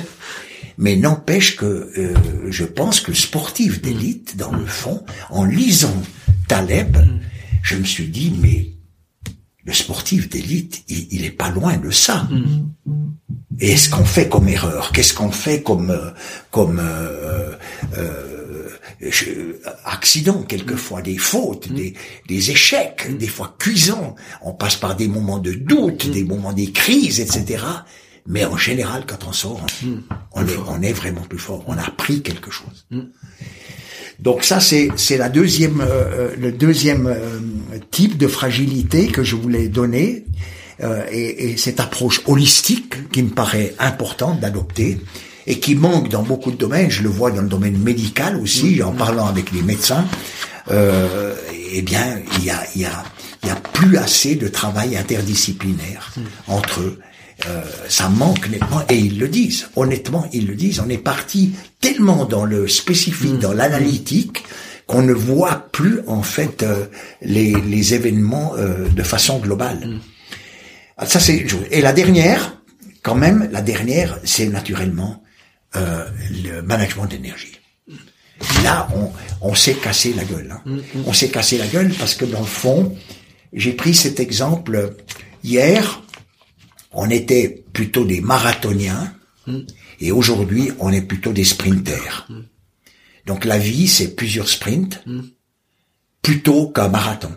Mais 0.78 0.96
n'empêche 0.96 1.56
que 1.56 1.66
euh, 1.98 2.14
je 2.48 2.64
pense 2.64 3.00
que 3.00 3.12
sportif 3.12 3.82
d'élite, 3.82 4.38
dans 4.38 4.52
le 4.52 4.64
fond, 4.64 5.04
en 5.28 5.44
lisant 5.44 6.02
Taleb, 6.48 6.96
hmm. 6.96 7.20
je 7.62 7.76
me 7.76 7.84
suis 7.84 8.08
dit, 8.08 8.32
mais 8.40 8.77
le 9.68 9.74
sportif 9.74 10.30
d'élite, 10.30 10.82
il, 10.88 11.08
il, 11.10 11.24
est 11.26 11.30
pas 11.30 11.50
loin 11.50 11.76
de 11.76 11.90
ça. 11.90 12.26
Mm. 12.30 12.70
Et 13.60 13.76
ce 13.76 13.90
qu'on 13.90 14.04
fait 14.06 14.26
comme 14.26 14.48
erreur? 14.48 14.92
Qu'est-ce 14.92 15.12
qu'on 15.12 15.30
fait 15.30 15.62
comme 15.62 15.94
comme 16.50 16.80
euh, 16.80 17.52
euh, 17.98 19.60
accident 19.84 20.42
quelquefois, 20.42 21.02
des 21.02 21.18
fautes, 21.18 21.68
mm. 21.68 21.74
des, 21.74 21.94
des 22.28 22.50
échecs, 22.50 23.08
mm. 23.10 23.18
des 23.18 23.26
fois 23.26 23.56
cuisants. 23.58 24.16
On 24.40 24.54
passe 24.54 24.76
par 24.76 24.96
des 24.96 25.06
moments 25.06 25.38
de 25.38 25.52
doute, 25.52 26.10
des 26.10 26.24
moments 26.24 26.54
des 26.54 26.72
crises, 26.72 27.20
etc. 27.20 27.62
Mais 28.26 28.46
en 28.46 28.56
général, 28.56 29.04
quand 29.06 29.26
on 29.28 29.32
sort, 29.32 29.66
on, 30.32 30.46
est, 30.46 30.56
on 30.66 30.80
est 30.80 30.92
vraiment 30.94 31.22
plus 31.22 31.38
fort. 31.38 31.62
On 31.66 31.76
a 31.76 31.82
appris 31.82 32.22
quelque 32.22 32.50
chose. 32.50 32.86
Donc 34.20 34.42
ça, 34.42 34.60
c'est 34.60 34.88
c'est 34.96 35.16
la 35.16 35.28
deuxième 35.28 35.80
euh, 35.80 36.34
le 36.38 36.50
deuxième 36.50 37.06
euh, 37.06 37.38
type 37.90 38.16
de 38.16 38.26
fragilité 38.26 39.06
que 39.06 39.22
je 39.22 39.36
voulais 39.36 39.68
donner 39.68 40.24
euh, 40.82 41.04
et, 41.10 41.50
et, 41.50 41.56
cette 41.56 41.80
approche 41.80 42.22
holistique 42.26 43.10
qui 43.10 43.22
me 43.22 43.30
paraît 43.30 43.74
importante 43.78 44.40
d'adopter 44.40 44.98
et 45.46 45.58
qui 45.60 45.74
manque 45.74 46.08
dans 46.08 46.22
beaucoup 46.22 46.50
de 46.50 46.56
domaines. 46.56 46.90
Je 46.90 47.02
le 47.02 47.08
vois 47.08 47.30
dans 47.30 47.42
le 47.42 47.48
domaine 47.48 47.78
médical 47.78 48.36
aussi, 48.36 48.82
en 48.82 48.92
parlant 48.92 49.26
avec 49.26 49.52
les 49.52 49.62
médecins. 49.62 50.04
Euh, 50.70 51.34
eh 51.72 51.82
bien, 51.82 52.18
il 52.38 52.44
y 52.44 52.50
a 52.50 52.62
il 52.74 52.82
y 52.82 52.84
a 52.84 53.04
il 53.42 53.48
y 53.48 53.52
a 53.52 53.56
plus 53.56 53.96
assez 53.96 54.34
de 54.34 54.48
travail 54.48 54.96
interdisciplinaire 54.96 56.12
entre 56.48 56.80
eux 56.80 56.98
euh, 57.46 57.62
ça 57.88 58.08
manque 58.08 58.48
nettement, 58.48 58.82
et 58.88 58.96
ils 58.96 59.18
le 59.18 59.28
disent, 59.28 59.68
honnêtement, 59.76 60.28
ils 60.32 60.46
le 60.46 60.56
disent, 60.56 60.80
on 60.84 60.88
est 60.88 60.98
parti 60.98 61.52
tellement 61.80 62.24
dans 62.24 62.44
le 62.44 62.66
spécifique, 62.66 63.34
mm. 63.34 63.38
dans 63.38 63.52
l'analytique, 63.52 64.42
qu'on 64.88 65.02
ne 65.02 65.12
voit 65.12 65.68
plus 65.70 66.00
en 66.08 66.22
fait 66.22 66.64
euh, 66.64 66.86
les, 67.22 67.52
les, 67.52 67.94
événements 67.94 68.54
euh, 68.56 68.88
de 68.88 69.02
façon 69.04 69.38
globale. 69.38 69.86
Mm. 69.86 70.00
Ah, 70.96 71.06
ça 71.06 71.20
c'est 71.20 71.46
et 71.70 71.80
la 71.80 71.92
dernière, 71.92 72.56
quand 73.02 73.14
même, 73.14 73.48
la 73.52 73.62
dernière, 73.62 74.18
c'est 74.24 74.48
naturellement 74.48 75.22
le 75.74 76.60
management 76.62 77.06
d'énergie. 77.06 77.52
Là, 78.64 78.88
on, 78.96 79.10
on 79.48 79.54
s'est 79.54 79.74
cassé 79.74 80.12
la 80.12 80.24
gueule. 80.24 80.50
Hein. 80.50 80.62
Mm, 80.66 80.78
on 81.06 81.12
s'est 81.12 81.28
cassé 81.28 81.56
la 81.56 81.68
gueule 81.68 81.92
parce 81.96 82.16
que 82.16 82.24
dans 82.24 82.40
le 82.40 82.46
fond, 82.46 82.96
j'ai 83.52 83.72
pris 83.74 83.94
cet 83.94 84.18
exemple 84.18 84.96
hier 85.44 86.02
on 86.92 87.10
était 87.10 87.64
plutôt 87.72 88.04
des 88.04 88.20
marathoniens 88.20 89.12
hmm. 89.46 89.60
et 90.00 90.12
aujourd'hui 90.12 90.70
on 90.78 90.92
est 90.92 91.02
plutôt 91.02 91.32
des 91.32 91.44
sprinters. 91.44 92.26
Hmm. 92.28 92.42
Donc 93.26 93.44
la 93.44 93.58
vie 93.58 93.88
c'est 93.88 94.14
plusieurs 94.14 94.48
sprints 94.48 95.02
hmm. 95.06 95.22
plutôt 96.22 96.68
qu'un 96.68 96.88
marathon. 96.88 97.32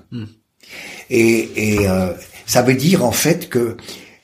Et, 1.09 1.87
euh, 1.87 2.13
ça 2.45 2.61
veut 2.61 2.73
dire 2.73 3.03
en 3.03 3.11
fait 3.11 3.49
que 3.49 3.59
euh, 3.59 3.75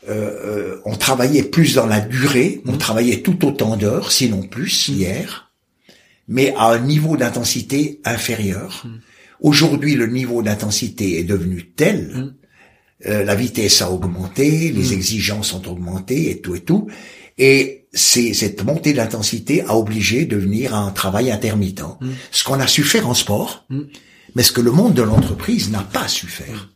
euh, 0.09 0.81
on 0.85 0.95
travaillait 0.95 1.43
plus 1.43 1.75
dans 1.75 1.85
la 1.85 1.99
durée, 1.99 2.61
on 2.65 2.77
travaillait 2.77 3.21
tout 3.21 3.45
autant 3.45 3.75
d'heures, 3.75 4.11
sinon 4.11 4.41
plus 4.41 4.87
hier, 4.87 5.51
mais 6.29 6.53
à 6.55 6.67
un 6.67 6.79
niveau 6.79 7.17
d'intensité 7.17 7.99
inférieur. 8.05 8.85
Aujourd'hui, 9.41 9.95
le 9.95 10.07
niveau 10.07 10.41
d'intensité 10.41 11.19
est 11.19 11.23
devenu 11.23 11.71
tel 11.75 12.33
euh, 13.05 13.23
la 13.23 13.35
vitesse 13.35 13.81
a 13.81 13.91
augmenté, 13.91 14.71
les 14.71 14.89
mm. 14.89 14.93
exigences 14.93 15.53
ont 15.53 15.61
augmenté 15.67 16.31
et 16.31 16.41
tout 16.41 16.55
et 16.55 16.61
tout. 16.61 16.87
Et 17.37 17.87
c'est 17.93 18.33
cette 18.33 18.63
montée 18.63 18.93
d'intensité 18.93 19.61
a 19.61 19.75
obligé 19.75 20.25
de 20.25 20.35
venir 20.35 20.73
à 20.73 20.79
un 20.79 20.91
travail 20.91 21.31
intermittent. 21.31 21.83
Mm. 22.01 22.09
Ce 22.31 22.43
qu'on 22.43 22.59
a 22.59 22.67
su 22.67 22.83
faire 22.83 23.07
en 23.07 23.13
sport, 23.13 23.65
mm. 23.69 23.81
mais 24.35 24.43
ce 24.43 24.51
que 24.51 24.61
le 24.61 24.71
monde 24.71 24.93
de 24.93 25.03
l'entreprise 25.03 25.69
n'a 25.69 25.81
pas 25.83 26.07
su 26.07 26.27
faire. 26.27 26.69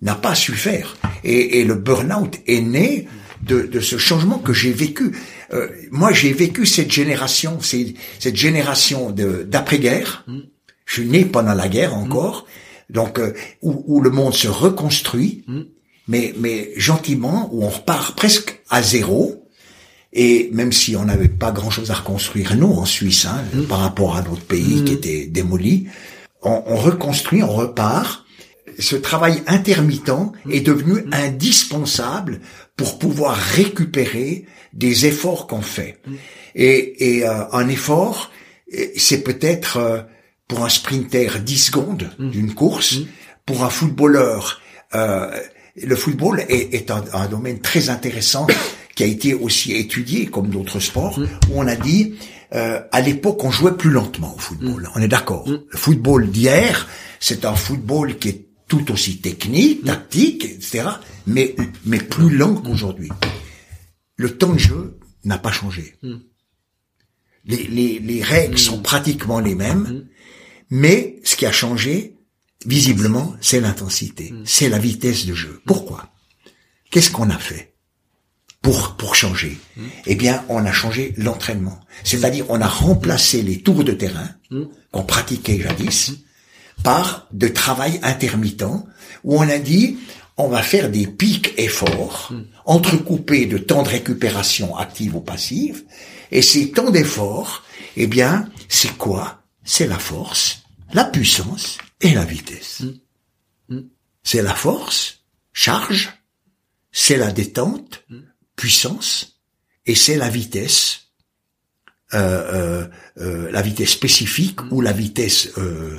N'a 0.00 0.14
pas 0.14 0.34
su 0.34 0.52
faire. 0.52 0.96
Et, 1.24 1.60
et 1.60 1.64
le 1.64 1.74
burn-out 1.74 2.38
est 2.46 2.60
né 2.60 3.08
de, 3.42 3.62
de, 3.62 3.80
ce 3.80 3.98
changement 3.98 4.38
que 4.38 4.52
j'ai 4.52 4.72
vécu. 4.72 5.12
Euh, 5.52 5.68
moi, 5.90 6.12
j'ai 6.12 6.32
vécu 6.32 6.66
cette 6.66 6.90
génération, 6.90 7.58
cette 7.60 8.36
génération 8.36 9.10
d'après-guerre. 9.10 10.24
Je 10.86 11.00
suis 11.00 11.08
né 11.08 11.24
pendant 11.24 11.54
la 11.54 11.68
guerre 11.68 11.94
encore 11.94 12.46
donc 12.92 13.18
euh, 13.18 13.32
où, 13.62 14.00
le 14.00 14.10
monde 14.10 14.34
se 14.34 14.48
reconstruit, 14.48 15.44
mm. 15.46 15.60
mais 16.08 16.34
mais 16.38 16.70
gentiment, 16.76 17.48
où 17.52 17.64
on 17.64 17.68
repart 17.68 18.16
presque 18.16 18.60
à 18.70 18.82
zéro. 18.82 19.38
Et 20.14 20.50
même 20.52 20.72
si 20.72 20.94
on 20.94 21.06
n'avait 21.06 21.30
pas 21.30 21.52
grand-chose 21.52 21.90
à 21.90 21.94
reconstruire, 21.94 22.54
nous, 22.54 22.70
en 22.70 22.84
Suisse, 22.84 23.24
hein, 23.24 23.42
mm. 23.54 23.62
par 23.62 23.78
rapport 23.78 24.16
à 24.16 24.22
notre 24.22 24.42
pays 24.42 24.84
qui 24.84 24.92
mm. 24.92 24.96
était 24.96 25.26
démoli, 25.26 25.86
on, 26.42 26.62
on, 26.66 26.76
reconstruit, 26.76 27.42
on 27.42 27.52
repart. 27.52 28.26
Ce 28.78 28.96
travail 28.96 29.42
intermittent 29.46 30.32
est 30.50 30.60
devenu 30.60 31.04
indispensable 31.12 32.40
pour 32.76 32.98
pouvoir 32.98 33.36
récupérer 33.36 34.46
des 34.72 35.06
efforts 35.06 35.46
qu'on 35.46 35.60
fait. 35.60 36.00
Et, 36.54 37.18
et 37.18 37.26
euh, 37.26 37.44
un 37.52 37.68
effort, 37.68 38.30
c'est 38.96 39.22
peut-être 39.22 39.76
euh, 39.76 40.02
pour 40.52 40.66
un 40.66 40.68
sprinter 40.68 41.40
10 41.40 41.58
secondes 41.58 42.10
mmh. 42.18 42.28
d'une 42.28 42.52
course, 42.52 42.98
mmh. 42.98 43.06
pour 43.46 43.64
un 43.64 43.70
footballeur, 43.70 44.60
euh, 44.94 45.30
le 45.82 45.96
football 45.96 46.44
est, 46.46 46.74
est 46.74 46.90
un, 46.90 47.02
un, 47.14 47.26
domaine 47.26 47.60
très 47.60 47.88
intéressant 47.88 48.46
qui 48.94 49.02
a 49.02 49.06
été 49.06 49.32
aussi 49.32 49.72
étudié 49.72 50.26
comme 50.26 50.50
d'autres 50.50 50.78
sports, 50.78 51.18
où 51.18 51.52
on 51.54 51.66
a 51.66 51.74
dit, 51.74 52.16
euh, 52.52 52.82
à 52.92 53.00
l'époque, 53.00 53.42
on 53.44 53.50
jouait 53.50 53.78
plus 53.78 53.88
lentement 53.88 54.34
au 54.34 54.38
football. 54.38 54.90
On 54.94 55.00
est 55.00 55.08
d'accord. 55.08 55.48
Le 55.48 55.78
football 55.78 56.28
d'hier, 56.28 56.86
c'est 57.18 57.46
un 57.46 57.54
football 57.54 58.18
qui 58.18 58.28
est 58.28 58.46
tout 58.68 58.92
aussi 58.92 59.22
technique, 59.22 59.84
tactique, 59.84 60.44
etc., 60.44 60.84
mais, 61.26 61.56
mais 61.86 61.98
plus 61.98 62.28
lent 62.28 62.56
qu'aujourd'hui. 62.56 63.08
Le 64.16 64.36
temps 64.36 64.52
de 64.52 64.58
jeu 64.58 64.98
n'a 65.24 65.38
pas 65.38 65.50
changé. 65.50 65.94
Les, 67.46 67.64
les, 67.64 67.98
les 68.00 68.22
règles 68.22 68.58
sont 68.58 68.82
pratiquement 68.82 69.40
les 69.40 69.54
mêmes, 69.54 70.04
mais 70.74 71.20
ce 71.22 71.36
qui 71.36 71.44
a 71.44 71.52
changé, 71.52 72.16
visiblement, 72.64 73.36
c'est 73.42 73.60
l'intensité, 73.60 74.32
c'est 74.46 74.70
la 74.70 74.78
vitesse 74.78 75.26
de 75.26 75.34
jeu. 75.34 75.60
Pourquoi? 75.66 76.08
Qu'est-ce 76.90 77.10
qu'on 77.10 77.28
a 77.28 77.36
fait 77.36 77.74
pour 78.62 78.96
pour 78.96 79.14
changer? 79.14 79.58
Eh 80.06 80.14
bien, 80.14 80.42
on 80.48 80.64
a 80.64 80.72
changé 80.72 81.12
l'entraînement. 81.18 81.78
C'est-à-dire, 82.04 82.46
on 82.48 82.62
a 82.62 82.66
remplacé 82.66 83.42
les 83.42 83.60
tours 83.60 83.84
de 83.84 83.92
terrain 83.92 84.30
qu'on 84.92 85.02
pratiquait 85.02 85.60
jadis 85.60 86.12
par 86.82 87.28
de 87.32 87.48
travail 87.48 88.00
intermittent 88.02 88.64
où 89.24 89.36
on 89.38 89.46
a 89.50 89.58
dit 89.58 89.98
on 90.38 90.48
va 90.48 90.62
faire 90.62 90.88
des 90.90 91.06
pics 91.06 91.52
efforts 91.58 92.32
entrecoupés 92.64 93.44
de 93.44 93.58
temps 93.58 93.82
de 93.82 93.90
récupération 93.90 94.74
active 94.74 95.16
ou 95.16 95.20
passive. 95.20 95.84
Et 96.30 96.40
ces 96.40 96.70
temps 96.70 96.90
d'effort 96.90 97.62
eh 97.98 98.06
bien 98.06 98.48
c'est 98.70 98.96
quoi? 98.96 99.42
C'est 99.64 99.86
la 99.86 99.98
force 99.98 100.61
la 100.92 101.04
puissance 101.04 101.78
et 102.00 102.14
la 102.14 102.24
vitesse. 102.24 102.82
C'est 104.22 104.42
la 104.42 104.54
force 104.54 105.24
charge 105.52 106.22
c'est 106.92 107.16
la 107.16 107.32
détente 107.32 108.04
puissance 108.54 109.40
et 109.86 109.94
c'est 109.94 110.16
la 110.16 110.28
vitesse 110.28 111.00
euh, 112.14 112.18
euh, 112.18 112.88
euh, 113.18 113.50
la 113.50 113.62
vitesse 113.62 113.90
spécifique 113.90 114.60
ou 114.70 114.82
la 114.82 114.92
vitesse 114.92 115.48
euh, 115.56 115.98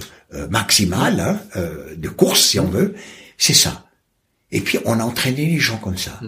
maximale 0.50 1.20
hein, 1.20 1.42
euh, 1.56 1.96
de 1.96 2.08
course, 2.08 2.46
si 2.46 2.60
on 2.60 2.70
veut, 2.70 2.94
c'est 3.38 3.56
ça. 3.56 3.90
Et 4.52 4.62
puis 4.62 4.78
on 4.86 5.00
a 5.00 5.04
entraîné 5.04 5.48
les 5.48 5.60
gens 5.60 5.80
comme 5.80 5.98
ça. 5.98 6.20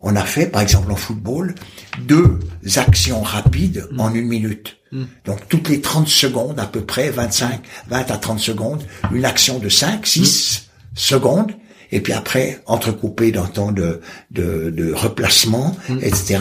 On 0.00 0.14
a 0.16 0.24
fait, 0.24 0.46
par 0.46 0.62
exemple 0.62 0.92
en 0.92 0.96
football, 0.96 1.54
deux 2.00 2.38
actions 2.76 3.22
rapides 3.22 3.88
en 3.98 4.14
une 4.14 4.28
minute. 4.28 4.76
Donc 5.24 5.48
toutes 5.48 5.68
les 5.68 5.80
30 5.80 6.08
secondes, 6.08 6.58
à 6.58 6.66
peu 6.66 6.80
près 6.80 7.10
25, 7.10 7.60
20 7.88 8.10
à 8.10 8.16
30 8.16 8.38
secondes, 8.38 8.84
une 9.12 9.24
action 9.24 9.58
de 9.58 9.68
5, 9.68 10.06
6 10.06 10.70
secondes, 10.94 11.52
et 11.90 12.00
puis 12.00 12.12
après 12.12 12.62
entrecoupé 12.66 13.32
d'un 13.32 13.46
temps 13.46 13.72
de, 13.72 14.00
de, 14.30 14.70
de 14.70 14.92
replacement, 14.92 15.76
etc. 16.00 16.38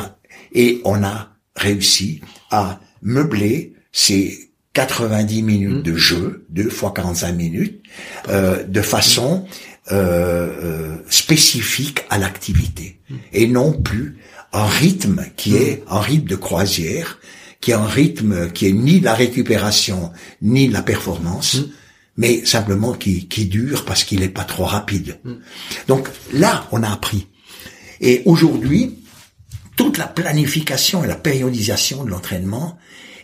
Et 0.53 0.81
on 0.85 1.03
a 1.03 1.29
réussi 1.55 2.21
à 2.51 2.79
meubler 3.01 3.73
ces 3.91 4.51
90 4.73 5.41
minutes 5.41 5.83
de 5.83 5.95
jeu, 5.95 6.45
deux 6.49 6.69
fois 6.69 6.93
45 6.95 7.31
minutes, 7.33 7.81
euh, 8.29 8.63
de 8.63 8.81
façon 8.81 9.45
euh, 9.91 10.47
euh, 10.63 10.95
spécifique 11.09 12.01
à 12.09 12.17
l'activité, 12.17 12.99
et 13.33 13.47
non 13.47 13.71
plus 13.71 14.17
un 14.53 14.65
rythme 14.65 15.25
qui 15.35 15.55
est 15.55 15.83
un 15.89 15.99
rythme 15.99 16.27
de 16.27 16.35
croisière, 16.35 17.19
qui 17.61 17.71
est 17.71 17.75
un 17.75 17.85
rythme 17.85 18.51
qui 18.51 18.67
est 18.67 18.73
ni 18.73 18.99
la 18.99 19.13
récupération 19.13 20.11
ni 20.41 20.67
la 20.67 20.81
performance, 20.81 21.57
mais 22.17 22.45
simplement 22.45 22.93
qui, 22.93 23.27
qui 23.27 23.45
dure 23.45 23.85
parce 23.85 24.03
qu'il 24.03 24.19
n'est 24.19 24.29
pas 24.29 24.43
trop 24.43 24.65
rapide. 24.65 25.19
Donc 25.87 26.09
là, 26.33 26.67
on 26.71 26.83
a 26.83 26.91
appris. 26.91 27.27
Et 28.01 28.23
aujourd'hui, 28.25 28.99
toute 29.75 29.97
la 29.97 30.07
planification 30.07 31.03
et 31.03 31.07
la 31.07 31.15
périodisation 31.15 32.03
de 32.03 32.09
l'entraînement 32.09 32.77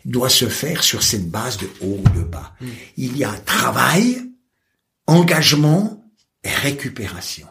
doit 0.06 0.30
se 0.30 0.48
faire 0.48 0.84
sur 0.84 1.02
cette 1.04 1.30
base 1.30 1.58
de 1.58 1.70
haut 1.82 2.00
ou 2.06 2.10
de 2.10 2.24
bas. 2.24 2.54
Il 2.98 3.18
y 3.18 3.24
a 3.24 3.32
travail, 3.32 4.22
engagement 5.08 6.03
récupération. 6.50 7.48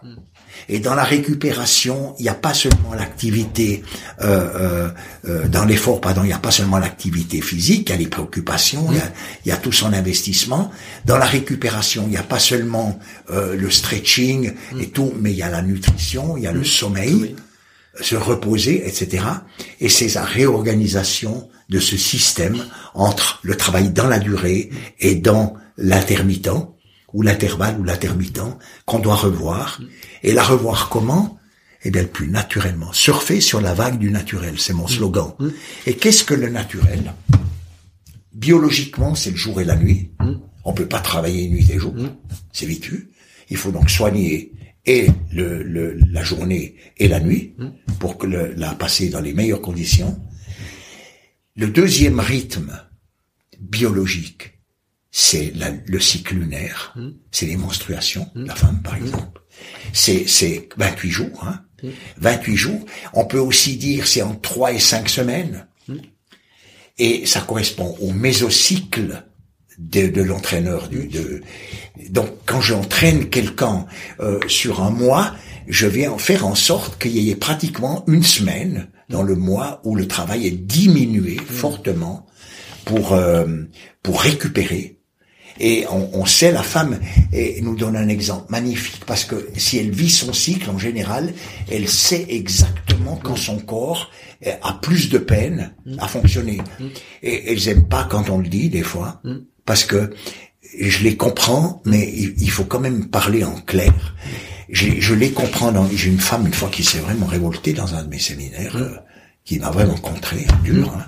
Et 0.68 0.80
dans 0.80 0.94
la 0.94 1.04
récupération, 1.04 2.14
il 2.18 2.24
n'y 2.24 2.28
a 2.28 2.34
pas 2.34 2.52
seulement 2.52 2.92
l'activité 2.94 3.82
euh, 4.20 4.26
euh, 4.26 4.88
euh, 5.26 5.48
dans 5.48 5.64
l'effort, 5.64 6.00
pardon, 6.00 6.22
il 6.24 6.26
n'y 6.26 6.32
a 6.32 6.38
pas 6.38 6.50
seulement 6.50 6.78
l'activité 6.78 7.40
physique, 7.40 7.88
il 7.88 7.92
y 7.92 7.94
a 7.94 7.98
les 7.98 8.06
préoccupations, 8.06 8.88
il, 8.90 8.96
y 9.46 9.48
y 9.48 9.52
a, 9.52 9.56
tout 9.56 9.72
son 9.72 9.92
investissement. 9.92 10.70
Dans 11.06 11.16
la 11.16 11.24
récupération, 11.24 12.04
il 12.06 12.10
n'y 12.10 12.16
a 12.18 12.22
pas 12.22 12.38
seulement 12.38 12.98
euh, 13.30 13.56
le 13.56 13.70
stretching 13.70 14.52
et 14.78 14.88
tout, 14.88 15.12
mais 15.18 15.32
il 15.32 15.38
y 15.38 15.42
a 15.42 15.50
la 15.50 15.62
nutrition, 15.62 16.36
il 16.36 16.42
y 16.42 16.46
a 16.46 16.52
le 16.52 16.64
sommeil, 16.64 17.34
se 18.00 18.14
reposer, 18.14 18.86
etc. 18.86 19.24
Et 19.80 19.88
c'est 19.88 20.14
la 20.14 20.24
réorganisation 20.24 21.48
de 21.68 21.78
ce 21.78 21.96
système 21.96 22.62
entre 22.94 23.40
le 23.42 23.56
travail 23.56 23.90
dans 23.90 24.06
la 24.06 24.18
durée 24.18 24.70
et 25.00 25.14
dans 25.14 25.54
l'intermittent 25.78 26.71
ou 27.12 27.22
l'intervalle 27.22 27.78
ou 27.78 27.84
l'intermittent 27.84 28.40
qu'on 28.86 28.98
doit 28.98 29.16
revoir. 29.16 29.80
Et 30.22 30.32
la 30.32 30.42
revoir 30.42 30.88
comment? 30.88 31.38
Eh 31.84 31.90
bien, 31.90 32.02
le 32.02 32.08
plus 32.08 32.28
naturellement. 32.28 32.92
Surfer 32.92 33.40
sur 33.40 33.60
la 33.60 33.74
vague 33.74 33.98
du 33.98 34.10
naturel, 34.10 34.58
c'est 34.58 34.72
mon 34.72 34.86
slogan. 34.86 35.34
Et 35.86 35.96
qu'est-ce 35.96 36.24
que 36.24 36.34
le 36.34 36.48
naturel? 36.48 37.12
Biologiquement, 38.32 39.14
c'est 39.14 39.32
le 39.32 39.36
jour 39.36 39.60
et 39.60 39.64
la 39.64 39.76
nuit. 39.76 40.12
On 40.64 40.72
peut 40.72 40.86
pas 40.86 41.00
travailler 41.00 41.48
nuit 41.48 41.68
et 41.72 41.78
jour. 41.78 41.94
C'est 42.52 42.66
vite 42.66 42.86
vu. 42.86 43.10
Il 43.50 43.56
faut 43.56 43.72
donc 43.72 43.90
soigner 43.90 44.52
et 44.86 45.08
le, 45.32 45.62
le, 45.62 45.98
la 46.10 46.22
journée 46.22 46.76
et 46.96 47.08
la 47.08 47.20
nuit 47.20 47.54
pour 47.98 48.16
que 48.16 48.26
le, 48.26 48.54
la 48.54 48.74
passer 48.74 49.08
dans 49.10 49.20
les 49.20 49.34
meilleures 49.34 49.60
conditions. 49.60 50.20
Le 51.56 51.66
deuxième 51.66 52.20
rythme 52.20 52.80
biologique, 53.60 54.58
c'est 55.14 55.52
le 55.86 56.00
cycle 56.00 56.36
lunaire, 56.36 56.94
mmh. 56.96 57.08
c'est 57.30 57.44
les 57.44 57.58
menstruations, 57.58 58.28
mmh. 58.34 58.46
la 58.46 58.54
femme 58.54 58.80
par 58.82 58.96
exemple. 58.96 59.42
C'est 59.92 60.26
c'est 60.26 60.70
28 60.78 61.10
jours, 61.10 61.44
hein. 61.46 61.60
Mmh. 61.82 61.88
28 62.16 62.56
jours. 62.56 62.86
On 63.12 63.26
peut 63.26 63.38
aussi 63.38 63.76
dire 63.76 64.06
c'est 64.06 64.22
en 64.22 64.34
3 64.34 64.72
et 64.72 64.78
5 64.78 65.08
semaines. 65.08 65.66
Et 66.98 67.26
ça 67.26 67.40
correspond 67.40 67.96
au 68.00 68.12
mésocycle 68.12 69.24
de, 69.78 70.08
de 70.08 70.22
l'entraîneur. 70.22 70.88
Du, 70.88 71.08
de... 71.08 71.42
Donc 72.10 72.28
quand 72.46 72.60
j'entraîne 72.60 73.28
quelqu'un 73.28 73.86
euh, 74.20 74.38
sur 74.46 74.82
un 74.82 74.90
mois, 74.90 75.34
je 75.66 75.86
vais 75.86 76.06
en 76.06 76.18
faire 76.18 76.46
en 76.46 76.54
sorte 76.54 77.00
qu'il 77.00 77.18
y 77.18 77.30
ait 77.30 77.36
pratiquement 77.36 78.04
une 78.06 78.22
semaine 78.22 78.88
dans 79.08 79.22
le 79.22 79.34
mois 79.34 79.80
où 79.84 79.94
le 79.94 80.06
travail 80.06 80.46
est 80.46 80.50
diminué 80.50 81.36
fortement 81.36 82.26
pour 82.84 83.12
euh, 83.12 83.64
pour 84.02 84.20
récupérer. 84.20 85.01
Et 85.60 85.84
on, 85.90 86.10
on, 86.12 86.26
sait, 86.26 86.52
la 86.52 86.62
femme 86.62 86.98
et 87.32 87.60
nous 87.62 87.76
donne 87.76 87.96
un 87.96 88.08
exemple 88.08 88.46
magnifique 88.50 89.04
parce 89.06 89.24
que 89.24 89.48
si 89.56 89.78
elle 89.78 89.90
vit 89.90 90.10
son 90.10 90.32
cycle 90.32 90.70
en 90.70 90.78
général, 90.78 91.32
elle 91.70 91.88
sait 91.88 92.26
exactement 92.28 93.20
quand 93.22 93.36
son 93.36 93.58
corps 93.58 94.10
a 94.62 94.72
plus 94.74 95.08
de 95.08 95.18
peine 95.18 95.74
à 95.98 96.08
fonctionner. 96.08 96.58
Et 97.22 97.52
elles 97.52 97.68
aiment 97.68 97.88
pas 97.88 98.04
quand 98.04 98.30
on 98.30 98.38
le 98.38 98.48
dit 98.48 98.70
des 98.70 98.82
fois 98.82 99.22
parce 99.64 99.84
que 99.84 100.10
je 100.78 101.02
les 101.02 101.16
comprends, 101.16 101.82
mais 101.84 102.10
il, 102.10 102.50
faut 102.50 102.64
quand 102.64 102.80
même 102.80 103.08
parler 103.08 103.44
en 103.44 103.54
clair. 103.60 103.92
Je, 104.70 105.00
je 105.00 105.14
les 105.14 105.30
comprends. 105.30 105.70
Dans, 105.70 105.88
j'ai 105.88 106.08
une 106.08 106.20
femme 106.20 106.46
une 106.46 106.54
fois 106.54 106.70
qui 106.70 106.82
s'est 106.82 106.98
vraiment 106.98 107.26
révoltée 107.26 107.72
dans 107.72 107.94
un 107.94 108.04
de 108.04 108.08
mes 108.08 108.18
séminaires, 108.18 108.76
euh, 108.76 108.96
qui 109.44 109.58
m'a 109.58 109.70
vraiment 109.70 109.96
contré, 109.96 110.46
dur, 110.64 110.92
hein, 110.96 111.04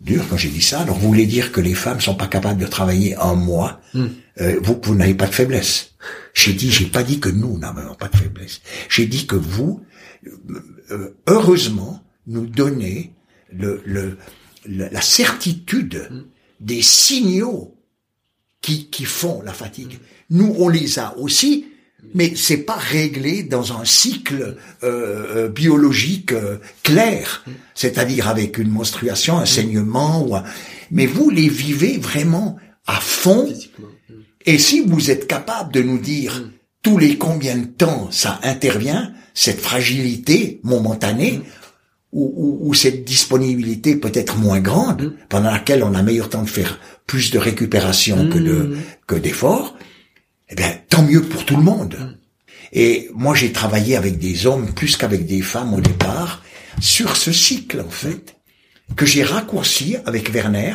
dur 0.00 0.24
quand 0.28 0.36
j'ai 0.36 0.50
dit 0.50 0.62
ça. 0.62 0.80
Alors 0.80 0.98
vous 0.98 1.08
voulez 1.08 1.26
dire 1.26 1.52
que 1.52 1.60
les 1.60 1.74
femmes 1.74 2.00
sont 2.00 2.14
pas 2.14 2.26
capables 2.26 2.60
de 2.60 2.66
travailler 2.66 3.16
un 3.16 3.34
mois 3.34 3.80
euh, 3.94 4.60
Vous, 4.62 4.80
vous 4.82 4.94
n'avez 4.94 5.14
pas 5.14 5.26
de 5.26 5.34
faiblesse. 5.34 5.94
J'ai 6.34 6.52
dit, 6.52 6.70
j'ai 6.70 6.86
pas 6.86 7.02
dit 7.02 7.20
que 7.20 7.28
nous 7.28 7.58
n'avons 7.58 7.94
pas 7.94 8.08
de 8.08 8.16
faiblesse. 8.16 8.60
J'ai 8.88 9.06
dit 9.06 9.26
que 9.26 9.36
vous, 9.36 9.82
euh, 10.90 11.16
heureusement, 11.26 12.02
nous 12.26 12.46
donnez 12.46 13.12
le, 13.52 13.82
le, 13.84 14.18
la 14.66 15.00
certitude 15.00 16.08
des 16.60 16.82
signaux 16.82 17.76
qui, 18.60 18.88
qui 18.88 19.04
font 19.04 19.42
la 19.42 19.52
fatigue. 19.52 19.98
Nous, 20.30 20.54
on 20.58 20.68
les 20.68 20.98
a 20.98 21.16
aussi, 21.18 21.66
mais 22.14 22.32
c'est 22.36 22.58
pas 22.58 22.76
réglé 22.76 23.42
dans 23.42 23.72
un 23.78 23.84
cycle 23.84 24.56
euh, 24.82 25.48
biologique 25.48 26.32
euh, 26.32 26.58
clair, 26.82 27.44
c'est-à-dire 27.74 28.28
avec 28.28 28.58
une 28.58 28.70
menstruation, 28.70 29.38
un 29.38 29.46
saignement, 29.46 30.26
ou 30.26 30.36
mais 30.90 31.06
vous 31.06 31.30
les 31.30 31.48
vivez 31.48 31.98
vraiment 31.98 32.56
à 32.86 33.00
fond. 33.00 33.48
Et 34.46 34.58
si 34.58 34.80
vous 34.80 35.10
êtes 35.10 35.26
capable 35.26 35.72
de 35.72 35.82
nous 35.82 35.98
dire 35.98 36.50
tous 36.82 36.98
les 36.98 37.16
combien 37.16 37.56
de 37.56 37.66
temps 37.66 38.08
ça 38.10 38.38
intervient, 38.42 39.12
cette 39.32 39.60
fragilité 39.60 40.60
momentanée, 40.62 41.40
ou, 42.12 42.60
ou, 42.62 42.74
cette 42.74 43.04
disponibilité 43.04 43.96
peut-être 43.96 44.38
moins 44.38 44.60
grande, 44.60 45.02
mm. 45.02 45.12
pendant 45.28 45.50
laquelle 45.50 45.82
on 45.82 45.94
a 45.94 46.02
meilleur 46.02 46.28
temps 46.28 46.44
de 46.44 46.48
faire 46.48 46.78
plus 47.08 47.32
de 47.32 47.38
récupération 47.38 48.28
que 48.28 48.38
de 48.38 48.52
mm. 48.52 48.76
que 49.08 49.16
d'efforts, 49.16 49.76
eh 50.48 50.54
bien 50.54 50.78
tant 50.88 51.02
mieux 51.02 51.22
pour 51.22 51.44
tout 51.44 51.56
le 51.56 51.62
monde. 51.62 51.96
Mm. 51.98 52.14
Et 52.72 53.08
moi 53.14 53.34
j'ai 53.34 53.52
travaillé 53.52 53.96
avec 53.96 54.18
des 54.18 54.46
hommes 54.46 54.72
plus 54.72 54.96
qu'avec 54.96 55.26
des 55.26 55.42
femmes 55.42 55.74
au 55.74 55.80
départ, 55.80 56.42
sur 56.80 57.16
ce 57.16 57.32
cycle, 57.32 57.80
en 57.80 57.90
fait, 57.90 58.36
que 58.96 59.06
j'ai 59.06 59.24
raccourci 59.24 59.96
avec 60.06 60.32
Werner, 60.32 60.74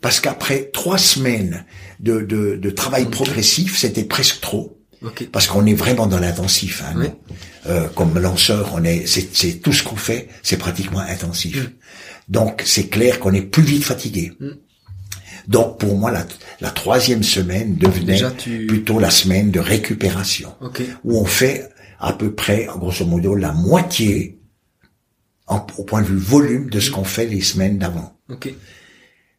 parce 0.00 0.20
qu'après 0.20 0.70
trois 0.72 0.98
semaines 0.98 1.64
de, 2.00 2.20
de, 2.20 2.56
de 2.56 2.70
travail 2.70 3.06
progressif, 3.06 3.76
c'était 3.76 4.04
presque 4.04 4.40
trop. 4.40 4.78
Parce 5.32 5.48
qu'on 5.48 5.66
est 5.66 5.74
vraiment 5.74 6.06
dans 6.06 6.20
l'intensif. 6.20 6.82
Hein, 6.86 7.12
euh, 7.66 7.88
comme 7.88 8.18
lanceur, 8.18 8.70
on 8.74 8.84
est, 8.84 9.04
c'est, 9.06 9.60
tout 9.60 9.72
ce 9.72 9.82
qu'on 9.82 9.96
fait, 9.96 10.28
c'est 10.44 10.56
pratiquement 10.56 11.00
intensif. 11.00 11.56
Mm. 11.56 11.70
Donc 12.28 12.62
c'est 12.64 12.86
clair 12.86 13.18
qu'on 13.18 13.34
est 13.34 13.42
plus 13.42 13.64
vite 13.64 13.84
fatigué. 13.84 14.32
Mm. 14.38 14.50
Donc 15.48 15.78
pour 15.78 15.96
moi, 15.96 16.10
la, 16.10 16.26
la 16.60 16.70
troisième 16.70 17.22
semaine 17.22 17.76
devenait 17.76 18.20
plutôt 18.66 18.98
la 18.98 19.10
semaine 19.10 19.50
de 19.50 19.60
récupération, 19.60 20.54
où 21.04 21.20
on 21.20 21.24
fait 21.24 21.68
à 21.98 22.12
peu 22.12 22.32
près, 22.34 22.68
grosso 22.76 23.06
modo, 23.06 23.34
la 23.34 23.52
moitié 23.52 24.38
au 25.48 25.84
point 25.84 26.02
de 26.02 26.06
vue 26.06 26.18
volume 26.18 26.70
de 26.70 26.80
ce 26.80 26.90
mm. 26.90 26.92
qu'on 26.92 27.04
fait 27.04 27.26
les 27.26 27.40
semaines 27.40 27.78
d'avant. 27.78 28.16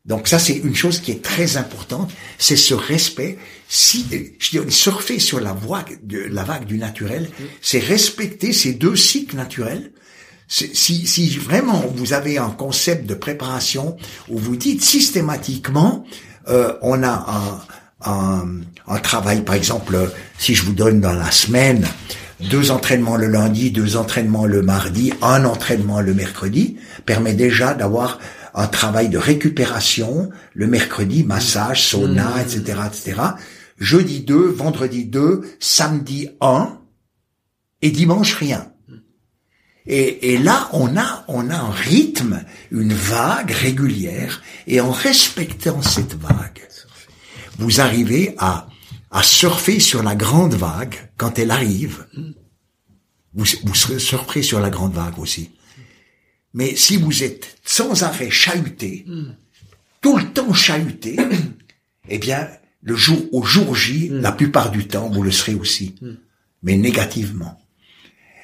Donc 0.05 0.27
ça, 0.27 0.37
c'est 0.37 0.55
une 0.55 0.75
chose 0.75 0.99
qui 0.99 1.11
est 1.11 1.23
très 1.23 1.55
importante, 1.55 2.11
c'est 2.37 2.57
ce 2.57 2.73
respect. 2.73 3.37
Si 3.69 4.05
je 4.39 4.59
dis, 4.59 4.71
surfer 4.71 5.19
sur 5.19 5.39
la 5.39 5.53
vague, 5.53 5.99
de, 6.03 6.19
la 6.19 6.43
vague 6.43 6.65
du 6.65 6.77
naturel, 6.77 7.23
mm. 7.23 7.43
c'est 7.61 7.79
respecter 7.79 8.53
ces 8.53 8.73
deux 8.73 8.95
cycles 8.95 9.35
naturels. 9.35 9.91
Si, 10.55 11.07
si 11.07 11.35
vraiment 11.39 11.83
vous 11.95 12.13
avez 12.13 12.37
un 12.37 12.51
concept 12.51 13.07
de 13.07 13.15
préparation 13.15 13.97
où 14.29 14.37
vous 14.37 14.55
dites 14.55 14.83
systématiquement, 14.83 16.05
euh, 16.47 16.73
on 16.83 17.01
a 17.01 17.65
un, 18.05 18.11
un, 18.11 18.45
un, 18.87 18.99
travail, 18.99 19.43
par 19.43 19.55
exemple, 19.55 20.11
si 20.37 20.53
je 20.53 20.61
vous 20.61 20.73
donne 20.73 21.01
dans 21.01 21.13
la 21.13 21.31
semaine 21.31 21.87
deux 22.39 22.69
entraînements 22.69 23.17
le 23.17 23.25
lundi, 23.25 23.71
deux 23.71 23.97
entraînements 23.97 24.45
le 24.45 24.61
mardi, 24.61 25.11
un 25.23 25.43
entraînement 25.45 26.01
le 26.01 26.13
mercredi, 26.13 26.77
permet 27.07 27.33
déjà 27.33 27.73
d'avoir 27.73 28.19
un 28.53 28.67
travail 28.67 29.09
de 29.09 29.17
récupération, 29.17 30.29
le 30.53 30.67
mercredi, 30.67 31.23
massage, 31.23 31.83
sauna, 31.87 32.35
etc., 32.41 32.77
mmh. 32.77 32.85
etc. 32.85 33.21
Jeudi 33.79 34.19
2, 34.19 34.51
vendredi 34.51 35.05
2, 35.05 35.41
samedi 35.59 36.29
1, 36.41 36.77
et 37.81 37.89
dimanche 37.89 38.35
rien. 38.35 38.72
Et, 39.85 40.37
là, 40.37 40.69
on 40.71 40.95
a, 40.95 41.25
on 41.27 41.49
a 41.49 41.57
un 41.57 41.71
rythme, 41.71 42.45
une 42.71 42.93
vague 42.93 43.51
régulière, 43.51 44.41
et 44.65 44.79
en 44.79 44.91
respectant 44.91 45.81
cette 45.81 46.15
vague, 46.15 46.67
vous 47.59 47.81
arrivez 47.81 48.33
à, 48.37 48.67
à 49.11 49.23
surfer 49.23 49.79
sur 49.79 50.01
la 50.01 50.15
grande 50.15 50.53
vague 50.53 50.95
quand 51.17 51.37
elle 51.37 51.51
arrive. 51.51 52.07
Vous, 53.33 53.45
vous 53.63 53.75
serez 53.75 54.41
sur 54.41 54.59
la 54.59 54.69
grande 54.69 54.93
vague 54.93 55.19
aussi. 55.19 55.51
Mais 56.53 56.75
si 56.75 56.97
vous 56.97 57.23
êtes 57.23 57.57
sans 57.65 58.03
arrêt 58.03 58.29
chahuté, 58.29 59.05
tout 60.01 60.17
le 60.17 60.31
temps 60.31 60.53
chahuté, 60.53 61.17
eh 62.09 62.19
bien, 62.19 62.47
le 62.81 62.95
jour 62.95 63.19
au 63.31 63.43
jour 63.43 63.75
J, 63.75 64.09
la 64.11 64.31
plupart 64.31 64.71
du 64.71 64.87
temps, 64.87 65.09
vous 65.09 65.23
le 65.23 65.31
serez 65.31 65.55
aussi, 65.55 65.95
mais 66.61 66.77
négativement. 66.77 67.59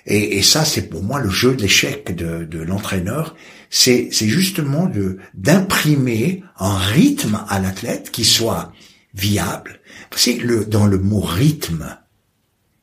Et, 0.06 0.38
et 0.38 0.42
ça, 0.42 0.66
c'est 0.66 0.90
pour 0.90 1.04
moi 1.04 1.20
le 1.20 1.30
jeu 1.30 1.56
de 1.56 1.62
l'échec 1.62 2.16
de, 2.16 2.46
de 2.46 2.60
l'entraîneur. 2.60 3.36
C'est, 3.70 4.10
c'est 4.12 4.28
justement 4.28 4.88
de 4.88 5.18
d'imprimer 5.34 6.44
un 6.58 6.78
rythme 6.78 7.44
à 7.48 7.60
l'athlète 7.60 8.12
qui 8.12 8.26
soit 8.26 8.74
viable. 9.14 9.80
C'est 10.16 10.38
le 10.38 10.66
dans 10.66 10.88
le 10.88 10.98
mot 10.98 11.22
rythme, 11.22 11.98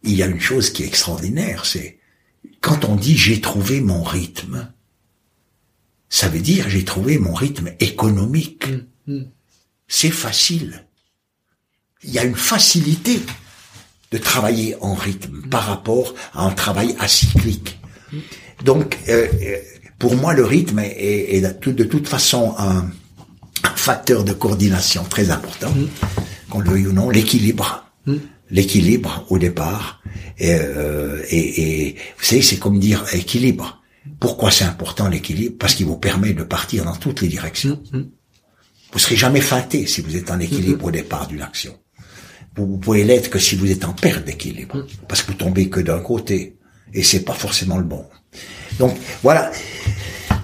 il 0.03 0.15
y 0.15 0.23
a 0.23 0.27
une 0.27 0.41
chose 0.41 0.71
qui 0.71 0.83
est 0.83 0.87
extraordinaire. 0.87 1.67
C'est 1.67 1.99
quand 2.61 2.85
on 2.85 2.97
dit 2.97 3.17
j'ai 3.17 3.41
trouvé 3.41 3.81
mon 3.81 4.03
rythme 4.03 4.69
ça 6.09 6.29
veut 6.29 6.41
dire 6.41 6.69
j'ai 6.69 6.85
trouvé 6.85 7.19
mon 7.19 7.35
rythme 7.35 7.73
économique. 7.81 8.69
Mm, 9.07 9.15
mm. 9.15 9.31
C'est 9.89 10.11
facile. 10.11 10.87
Il 12.03 12.11
y 12.11 12.19
a 12.19 12.25
une 12.25 12.37
facilité 12.37 13.21
de 14.13 14.19
travailler 14.19 14.77
en 14.81 14.95
rythme 14.95 15.43
par 15.51 15.67
rapport 15.67 16.15
à 16.35 16.45
un 16.45 16.51
travail 16.51 16.95
acyclique. 17.01 17.79
Donc, 18.65 18.99
euh, 19.09 19.27
euh, 19.43 19.57
pour 19.99 20.15
moi, 20.17 20.35
le 20.35 20.45
rythme 20.45 20.81
est, 20.81 21.41
de 21.41 21.85
toute 21.85 22.09
façon 22.09 22.55
un, 22.59 22.87
facteur 23.75 24.25
de 24.25 24.33
coordination 24.33 25.05
très 25.05 25.31
important, 25.31 25.71
mm. 25.71 25.89
qu'on 26.51 26.61
le 26.61 26.71
veuille 26.71 26.87
ou 26.89 26.93
non, 26.93 27.11
l'équilibre. 27.11 27.85
L'équilibre 28.51 29.27
au 29.29 29.39
départ. 29.39 30.01
Et, 30.39 30.55
euh, 30.55 31.21
et, 31.31 31.89
et 31.89 31.97
vous 32.17 32.25
savez, 32.25 32.43
c'est 32.43 32.59
comme 32.59 32.79
dire 32.79 33.05
équilibre. 33.13 33.83
Pourquoi 34.21 34.51
c'est 34.51 34.65
important 34.65 35.09
l'équilibre? 35.09 35.57
Parce 35.59 35.75
qu'il 35.75 35.87
vous 35.87 35.97
permet 35.97 36.33
de 36.33 36.45
partir 36.45 36.85
dans 36.85 36.95
toutes 36.95 37.23
les 37.23 37.29
directions. 37.29 37.81
Vous 37.93 37.99
mm, 37.99 38.03
mm. 38.03 38.11
Vous 38.93 38.99
serez 39.01 39.17
jamais 39.17 39.41
fâté 39.41 39.87
si 39.87 40.01
vous 40.01 40.17
êtes 40.17 40.31
en 40.31 40.39
équilibre 40.39 40.85
mm, 40.85 40.89
au 40.89 40.91
départ 40.93 41.27
d'une 41.27 41.43
action. 41.43 41.77
Vous, 42.57 42.79
pouvez 42.79 43.05
l'être 43.05 43.31
que 43.31 43.39
si 43.39 43.57
vous 43.57 43.71
êtes 43.71 43.85
en 43.85 43.93
perte 43.93 44.25
d'équilibre, 44.25 44.87
parce 45.09 45.23
que 45.23 45.33
vous 45.33 45.39
tombez 45.39 45.69
que 45.69 45.81
d'un 45.81 46.01
côté, 46.01 46.57
et 46.95 47.03
c'est 47.03 47.25
pas 47.25 47.35
forcément 47.35 47.77
le 47.77 47.85
bon. 47.85 48.05
Donc 48.79 48.97
voilà, 49.23 49.51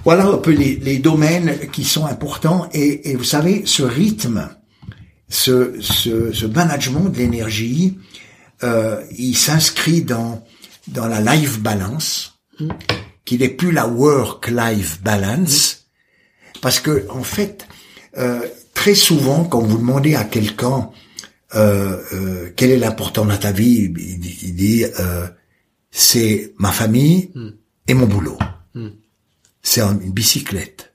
voilà 0.04 0.26
un 0.26 0.38
peu 0.38 0.52
les, 0.52 0.98
domaines 0.98 1.58
qui 1.72 1.84
sont 1.84 2.04
importants. 2.04 2.68
Et, 2.72 3.14
vous 3.16 3.24
savez, 3.24 3.62
ce 3.64 3.82
rythme, 3.82 4.48
ce, 5.28 5.80
ce, 5.80 6.46
management 6.46 7.08
de 7.08 7.18
l'énergie, 7.18 7.98
euh, 8.62 9.02
il 9.16 9.34
s'inscrit 9.34 10.02
dans 10.02 10.44
dans 10.88 11.06
la 11.06 11.20
life 11.20 11.60
balance 11.60 12.40
qu'il 13.24 13.40
n'est 13.40 13.48
plus 13.48 13.72
la 13.72 13.86
work-life 13.86 15.00
balance, 15.02 15.86
parce 16.60 16.80
que 16.80 17.06
en 17.10 17.22
fait, 17.22 17.66
euh, 18.18 18.40
très 18.74 18.94
souvent, 18.94 19.44
quand 19.44 19.60
vous 19.60 19.78
demandez 19.78 20.14
à 20.14 20.24
quelqu'un 20.24 20.90
quel 21.52 22.70
est 22.70 22.78
l'important 22.78 23.24
dans 23.24 23.36
ta 23.36 23.52
vie, 23.52 23.92
il, 23.96 24.54
dit 24.54 24.84
c'est 25.92 26.54
ma 26.58 26.72
famille 26.72 27.30
hmm. 27.34 27.50
et 27.86 27.94
mon 27.94 28.06
boulot. 28.06 28.38
Hmm. 28.74 28.88
C'est 29.62 29.82
une 29.82 30.10
bicyclette. 30.10 30.92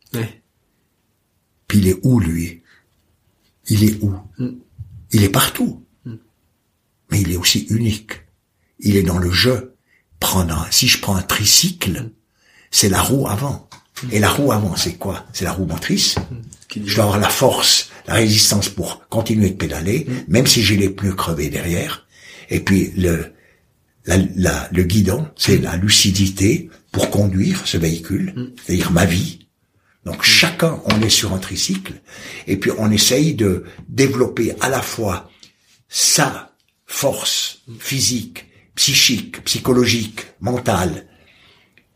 Puis 1.67 1.80
il 1.80 1.88
est 1.88 2.00
où 2.04 2.20
lui? 2.20 2.63
Il 3.67 3.84
est 3.84 4.02
où? 4.02 4.13
Hmm. 4.39 4.58
Il 5.12 5.24
est 5.24 5.30
partout. 5.30 5.86
Mais 7.10 7.22
il 7.22 7.32
est 7.32 7.38
aussi 7.38 7.67
unique. 7.70 8.12
Il 8.80 8.98
est 8.98 9.04
dans 9.04 9.20
le 9.20 9.32
jeu. 9.32 9.76
Prendre 10.20 10.67
si 10.72 10.88
je 10.88 11.00
prends 11.00 11.15
un 11.15 11.22
tricycle, 11.22 12.10
c'est 12.72 12.89
la 12.89 13.02
roue 13.02 13.28
avant. 13.28 13.70
Et 14.12 14.20
la 14.20 14.30
roue 14.30 14.52
avant, 14.52 14.76
c'est 14.76 14.96
quoi? 14.96 15.26
C'est 15.32 15.46
la 15.46 15.52
roue 15.52 15.65
motrice. 15.65 16.15
Je 16.73 16.95
dois 16.95 17.06
avoir 17.06 17.19
la 17.19 17.30
force, 17.30 17.89
la 18.08 18.15
résistance 18.15 18.69
pour 18.69 19.08
continuer 19.08 19.49
de 19.49 19.56
pédaler, 19.56 20.06
même 20.27 20.47
si 20.47 20.62
j'ai 20.62 20.75
les 20.75 20.89
pneus 20.89 21.13
crevés 21.13 21.49
derrière. 21.49 22.06
Et 22.49 22.60
puis 22.60 22.91
le 22.97 23.34
la, 24.08 24.69
le 24.71 24.84
guidon, 24.84 25.27
c'est 25.36 25.58
la 25.58 25.75
lucidité 25.75 26.69
pour 26.91 27.10
conduire 27.10 27.67
ce 27.67 27.77
véhicule, 27.77 28.53
c'est-à-dire 28.63 28.91
ma 28.91 29.06
vie. 29.06 29.47
Donc 30.06 30.23
chacun, 30.23 30.82
on 30.86 31.01
est 31.01 31.10
sur 31.10 31.34
un 31.34 31.38
tricycle, 31.38 31.93
et 32.47 32.56
puis 32.56 32.71
on 32.77 32.89
essaye 32.91 33.36
de 33.36 33.65
développer 33.89 34.53
à 34.62 34.69
la 34.69 34.82
fois 34.82 35.30
sa 35.89 36.53
force 36.86 37.60
physique, 37.80 38.45
psychique, 38.75 39.43
psychologique, 39.43 40.21
mentale, 40.39 41.07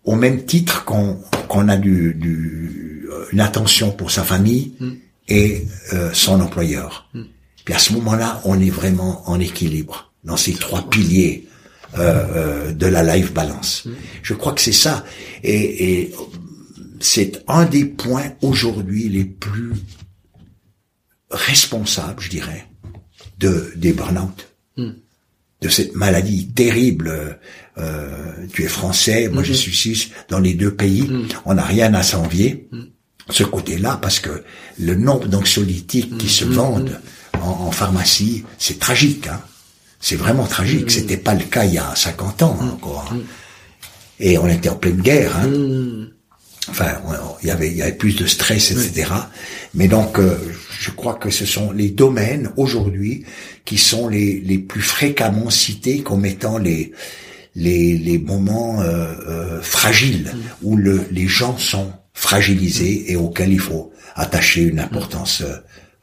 au 0.04 0.16
même 0.16 0.46
titre 0.46 0.86
qu'on 0.86 1.68
a 1.68 1.78
du, 1.78 2.14
du, 2.16 3.08
euh, 3.12 3.26
une 3.32 3.40
attention 3.40 3.92
pour 3.92 4.12
sa 4.12 4.24
famille 4.24 4.74
mm. 4.80 4.92
et 5.28 5.68
euh, 5.94 6.12
son 6.14 6.42
employeur. 6.42 7.10
Mm. 7.14 7.22
Puis 7.66 7.74
à 7.74 7.80
ce 7.80 7.94
moment-là, 7.94 8.42
on 8.46 8.60
est 8.60 8.70
vraiment 8.70 9.30
en 9.30 9.40
équilibre 9.40 10.12
dans 10.24 10.38
ces 10.38 10.54
trois 10.54 10.90
piliers 10.90 11.48
euh, 11.98 12.72
de 12.72 12.88
la 12.88 13.16
life 13.16 13.34
balance. 13.34 13.86
Mm. 13.86 13.92
Je 14.24 14.34
crois 14.34 14.54
que 14.54 14.62
c'est 14.62 14.72
ça. 14.72 15.06
Et, 15.44 16.02
et 16.02 16.16
c'est 17.00 17.44
un 17.48 17.66
des 17.66 17.86
points 17.86 18.34
aujourd'hui 18.42 19.10
les 19.10 19.26
plus 19.26 19.74
responsables, 21.30 22.22
je 22.22 22.30
dirais, 22.30 22.68
de 23.40 23.72
des 23.76 23.94
burn-out 23.94 24.48
de 25.62 25.70
cette 25.70 25.96
maladie 25.96 26.48
terrible. 26.48 27.40
Euh, 27.78 28.32
tu 28.52 28.64
es 28.64 28.68
français, 28.68 29.30
moi 29.30 29.44
je 29.44 29.52
mhm. 29.52 29.58
suis 29.58 29.76
suisse. 29.76 30.10
Dans 30.30 30.40
les 30.40 30.54
deux 30.54 30.74
pays, 30.74 31.04
mhm. 31.04 31.28
on 31.46 31.54
n'a 31.54 31.64
rien 31.64 31.94
à 31.94 32.04
s'envier. 32.04 32.68
Mhm. 32.72 32.88
Ce 33.30 33.44
côté-là, 33.44 33.98
parce 34.02 34.20
que 34.20 34.44
le 34.80 34.96
nombre 34.96 35.28
d'anxiolytiques 35.28 36.18
qui 36.18 36.28
se 36.28 36.44
vendent 36.44 37.00
en, 37.40 37.72
pharmacie, 37.72 38.44
c'est 38.58 38.80
tragique. 38.80 39.28
Hein. 39.28 39.40
C'est 40.00 40.16
vraiment 40.16 40.48
tragique. 40.48 40.92
C'était 40.92 41.18
pas 41.18 41.36
le 41.36 41.46
cas 41.46 41.64
il 41.64 41.76
y 41.76 41.78
a 41.78 41.96
50 41.96 42.42
ans 42.42 42.58
encore. 42.60 43.10
Hein. 43.14 43.20
Et 44.20 44.38
on 44.38 44.48
était 44.48 44.70
en 44.70 44.76
pleine 44.76 45.00
guerre. 45.00 45.38
Hein. 45.38 46.08
Enfin, 46.72 46.94
il 47.44 47.48
y 47.48 47.52
avait, 47.52 47.70
il 47.70 47.78
y 47.78 47.82
avait 47.82 47.92
plus 47.92 48.16
de 48.16 48.26
stress, 48.26 48.72
etc. 48.72 49.12
Mais 49.74 49.88
donc, 49.88 50.18
euh, 50.18 50.38
je 50.80 50.90
crois 50.90 51.16
que 51.16 51.30
ce 51.30 51.46
sont 51.46 51.72
les 51.72 51.90
domaines 51.90 52.52
aujourd'hui 52.58 53.26
qui 53.66 53.78
sont 53.78 54.08
les, 54.08 54.40
les 54.40 54.58
plus 54.58 54.82
fréquemment 54.82 55.50
cités 55.50 56.02
comme 56.02 56.26
étant 56.26 56.58
les 56.58 56.92
les, 57.56 57.98
les 57.98 58.18
moments 58.18 58.82
euh, 58.82 59.14
euh, 59.28 59.62
fragiles 59.62 60.32
où 60.62 60.78
le, 60.78 61.06
les 61.12 61.28
gens 61.28 61.58
sont 61.58 61.92
fragilisés 62.14 63.12
et 63.12 63.16
auxquels 63.16 63.52
il 63.52 63.60
faut 63.60 63.92
attacher 64.16 64.62
une 64.62 64.80
importance 64.80 65.44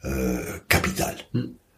euh, 0.05 0.43
capitale. 0.67 1.15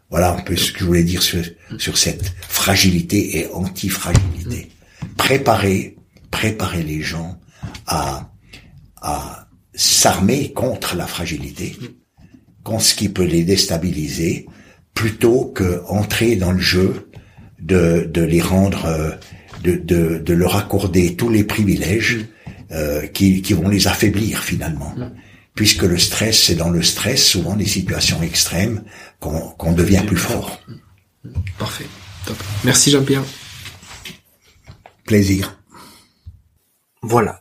Voilà 0.09 0.33
un 0.33 0.41
peu 0.41 0.55
ce 0.55 0.71
que 0.71 0.79
je 0.79 0.85
voulais 0.85 1.03
dire 1.03 1.23
sur, 1.23 1.43
sur 1.77 1.97
cette 1.97 2.33
fragilité 2.41 3.39
et 3.39 3.47
antifragilité. 3.53 4.69
Préparer, 5.17 5.95
préparer 6.31 6.83
les 6.83 7.01
gens 7.01 7.39
à, 7.87 8.30
à 9.01 9.47
s'armer 9.73 10.53
contre 10.53 10.95
la 10.95 11.07
fragilité, 11.07 11.77
contre 12.63 12.83
ce 12.83 12.95
qui 12.95 13.09
peut 13.09 13.23
les 13.25 13.43
déstabiliser, 13.43 14.47
plutôt 14.93 15.45
que 15.45 15.81
entrer 15.87 16.35
dans 16.35 16.51
le 16.51 16.59
jeu 16.59 17.09
de, 17.59 18.09
de 18.11 18.21
les 18.21 18.41
rendre, 18.41 18.85
euh, 18.85 19.11
de, 19.63 19.75
de, 19.75 20.17
de 20.19 20.33
leur 20.33 20.55
accorder 20.55 21.15
tous 21.15 21.29
les 21.29 21.43
privilèges 21.43 22.25
euh, 22.71 23.07
qui, 23.07 23.41
qui 23.41 23.53
vont 23.53 23.69
les 23.69 23.87
affaiblir 23.87 24.43
finalement. 24.43 24.93
Puisque 25.55 25.83
le 25.83 25.97
stress, 25.97 26.43
c'est 26.43 26.55
dans 26.55 26.69
le 26.69 26.81
stress, 26.81 27.25
souvent 27.25 27.55
des 27.55 27.65
situations 27.65 28.21
extrêmes, 28.21 28.83
qu'on 29.19 29.73
devient 29.73 30.03
plus 30.07 30.17
fort. 30.17 30.61
Parfait. 31.59 31.87
Top. 32.25 32.37
Merci 32.63 32.91
Jean-Pierre. 32.91 33.23
Plaisir. 35.05 35.59
Voilà. 37.01 37.40